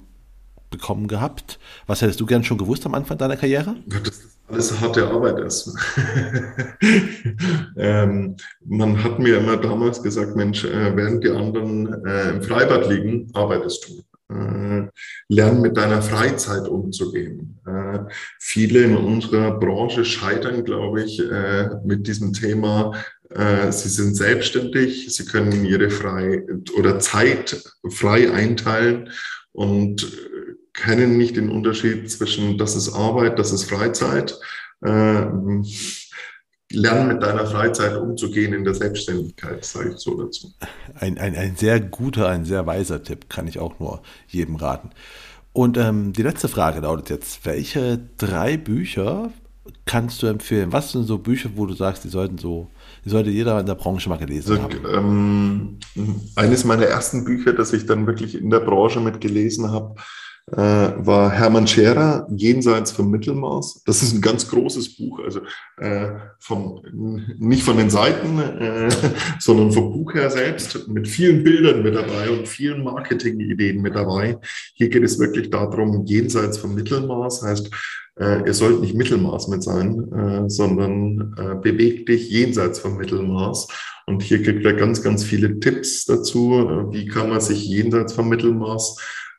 [0.73, 1.59] bekommen gehabt.
[1.87, 3.75] Was hättest du gern schon gewusst am Anfang deiner Karriere?
[3.85, 5.73] Das alles harte Arbeit ist.
[7.77, 8.35] ähm,
[8.65, 13.29] man hat mir immer damals gesagt, Mensch, äh, während die anderen äh, im Freibad liegen,
[13.33, 14.03] arbeitest du.
[14.33, 14.87] Äh,
[15.29, 17.59] lern mit deiner Freizeit umzugehen.
[17.65, 17.99] Äh,
[18.39, 22.93] viele in unserer Branche scheitern, glaube ich, äh, mit diesem Thema.
[23.29, 26.43] Äh, sie sind selbstständig, sie können ihre frei
[26.77, 29.09] oder Zeit frei einteilen
[29.51, 30.01] und
[30.73, 34.37] kennen nicht den Unterschied zwischen das ist Arbeit, das ist Freizeit.
[34.81, 35.25] Äh,
[36.71, 40.51] lernen mit deiner Freizeit umzugehen in der Selbstständigkeit, sage ich so dazu.
[40.95, 44.89] Ein, ein, ein sehr guter, ein sehr weiser Tipp, kann ich auch nur jedem raten.
[45.53, 49.31] Und ähm, die letzte Frage lautet jetzt, welche drei Bücher
[49.85, 50.73] kannst du empfehlen?
[50.73, 52.67] Was sind so Bücher, wo du sagst, die sollten so,
[53.05, 54.79] die sollte jeder in der Branche mal gelesen also, haben?
[54.91, 55.79] Ähm,
[56.35, 59.95] eines meiner ersten Bücher, das ich dann wirklich in der Branche mit gelesen habe,
[60.51, 63.83] äh, war Hermann Scherer, Jenseits vom Mittelmaß.
[63.85, 65.41] Das ist ein ganz großes Buch, also
[65.77, 66.81] äh, vom,
[67.39, 68.89] nicht von den Seiten, äh,
[69.39, 74.37] sondern vom Buch her selbst, mit vielen Bildern mit dabei und vielen Marketingideen mit dabei.
[74.73, 77.71] Hier geht es wirklich darum, Jenseits vom Mittelmaß heißt,
[78.19, 83.67] äh, ihr sollt nicht Mittelmaß mit sein, äh, sondern äh, bewegt dich jenseits vom Mittelmaß.
[84.05, 88.13] Und hier gibt er ganz, ganz viele Tipps dazu, äh, wie kann man sich jenseits
[88.13, 88.97] vom Mittelmaß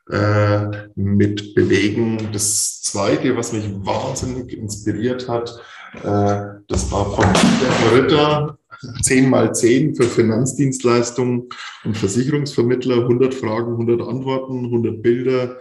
[0.09, 2.29] äh, mit bewegen.
[2.31, 5.59] Das Zweite, was mich wahnsinnig inspiriert hat,
[6.03, 8.57] äh, das war von Stefan Ritter,
[9.01, 11.49] 10 mal 10 für Finanzdienstleistungen
[11.83, 15.57] und Versicherungsvermittler, 100 Fragen, 100 Antworten, 100 Bilder.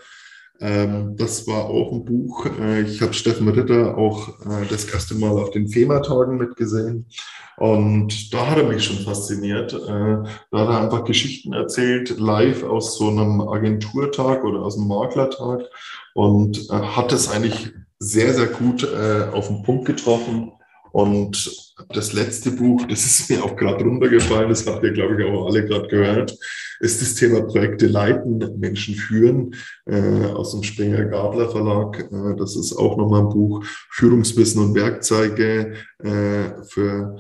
[0.61, 2.47] Ähm, das war auch ein Buch.
[2.61, 7.07] Äh, ich habe Steffen Ritter auch äh, das erste Mal auf den FEMA-Tagen mitgesehen.
[7.57, 9.73] Und da hat er mich schon fasziniert.
[9.73, 9.77] Äh,
[10.51, 15.63] da hat er einfach Geschichten erzählt, live aus so einem Agenturtag oder aus einem Maklertag
[16.15, 20.53] und äh, hat es eigentlich sehr, sehr gut äh, auf den Punkt getroffen.
[20.95, 25.29] Und das letzte Buch, das ist mir auch gerade runtergefallen, das habt ihr, glaube ich,
[25.29, 26.39] auch alle gerade gehört,
[26.79, 31.99] ist das Thema Projekte leiten, Menschen führen äh, aus dem Springer Gabler Verlag.
[31.99, 37.17] Äh, das ist auch nochmal ein Buch, Führungswissen und Werkzeuge äh, für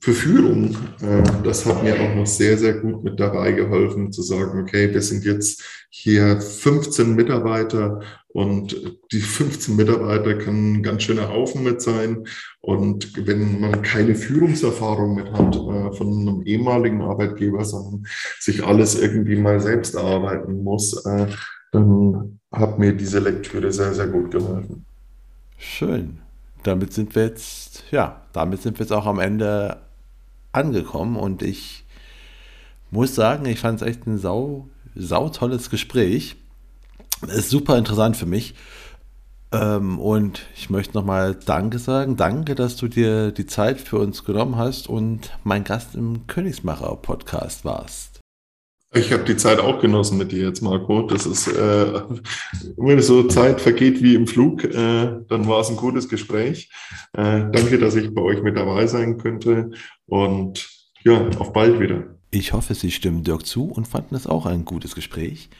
[0.00, 4.22] für Führung, äh, das hat mir auch noch sehr, sehr gut mit dabei geholfen, zu
[4.22, 11.04] sagen, okay, wir sind jetzt hier 15 Mitarbeiter und die 15 Mitarbeiter können ein ganz
[11.04, 12.24] schöner Haufen mit sein.
[12.60, 18.06] Und wenn man keine Führungserfahrung mit hat äh, von einem ehemaligen Arbeitgeber, sondern
[18.38, 21.28] sich alles irgendwie mal selbst erarbeiten muss, äh,
[21.72, 24.84] dann hat mir diese Lektüre sehr, sehr gut geholfen.
[25.56, 26.18] Schön.
[26.62, 29.78] Damit sind wir jetzt, ja, damit sind wir jetzt auch am Ende
[30.56, 31.84] angekommen und ich
[32.90, 36.36] muss sagen, ich fand es echt ein sau, sau tolles Gespräch.
[37.28, 38.54] Ist super interessant für mich.
[39.52, 42.16] Ähm, und ich möchte nochmal Danke sagen.
[42.16, 47.64] Danke, dass du dir die Zeit für uns genommen hast und mein Gast im Königsmacher-Podcast
[47.64, 48.15] warst.
[48.94, 51.02] Ich habe die Zeit auch genossen mit dir jetzt, Marco.
[51.02, 52.02] Das ist, äh,
[52.76, 56.70] wenn so Zeit vergeht wie im Flug, äh, dann war es ein gutes Gespräch.
[57.12, 59.72] Äh, danke, dass ich bei euch mit dabei sein könnte
[60.06, 60.68] und
[61.02, 62.04] ja, auf bald wieder.
[62.30, 65.50] Ich hoffe, Sie stimmen Dirk zu und fanden es auch ein gutes Gespräch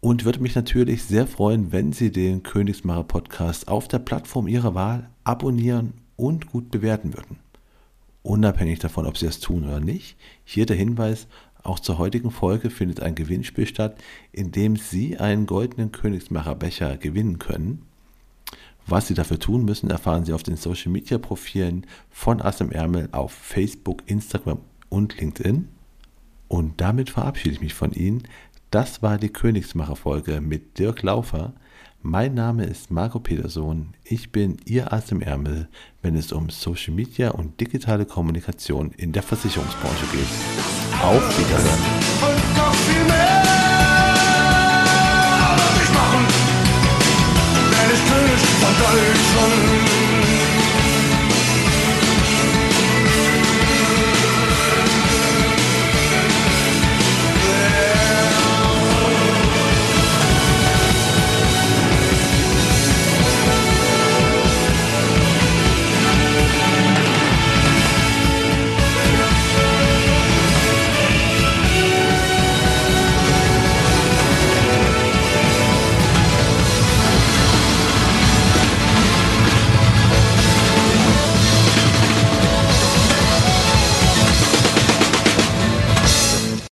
[0.00, 4.74] und würde mich natürlich sehr freuen, wenn Sie den Königsmacher Podcast auf der Plattform Ihrer
[4.74, 7.38] Wahl abonnieren und gut bewerten würden.
[8.22, 11.26] Unabhängig davon, ob Sie es tun oder nicht, hier der Hinweis,
[11.66, 13.96] auch zur heutigen Folge findet ein Gewinnspiel statt,
[14.32, 17.82] in dem Sie einen goldenen Königsmacher-Becher gewinnen können.
[18.86, 22.70] Was Sie dafür tun müssen, erfahren Sie auf den Social Media Profilen von Ass im
[22.70, 25.68] Ärmel auf Facebook, Instagram und LinkedIn.
[26.48, 28.22] Und damit verabschiede ich mich von Ihnen.
[28.70, 31.54] Das war die Königsmacher-Folge mit Dirk Laufer.
[32.02, 33.94] Mein Name ist Marco Peterson.
[34.04, 35.68] Ich bin Ihr Ass im Ärmel,
[36.02, 40.28] wenn es um Social Media und digitale Kommunikation in der Versicherungsbranche geht.
[41.02, 43.45] Auf Wiedersehen.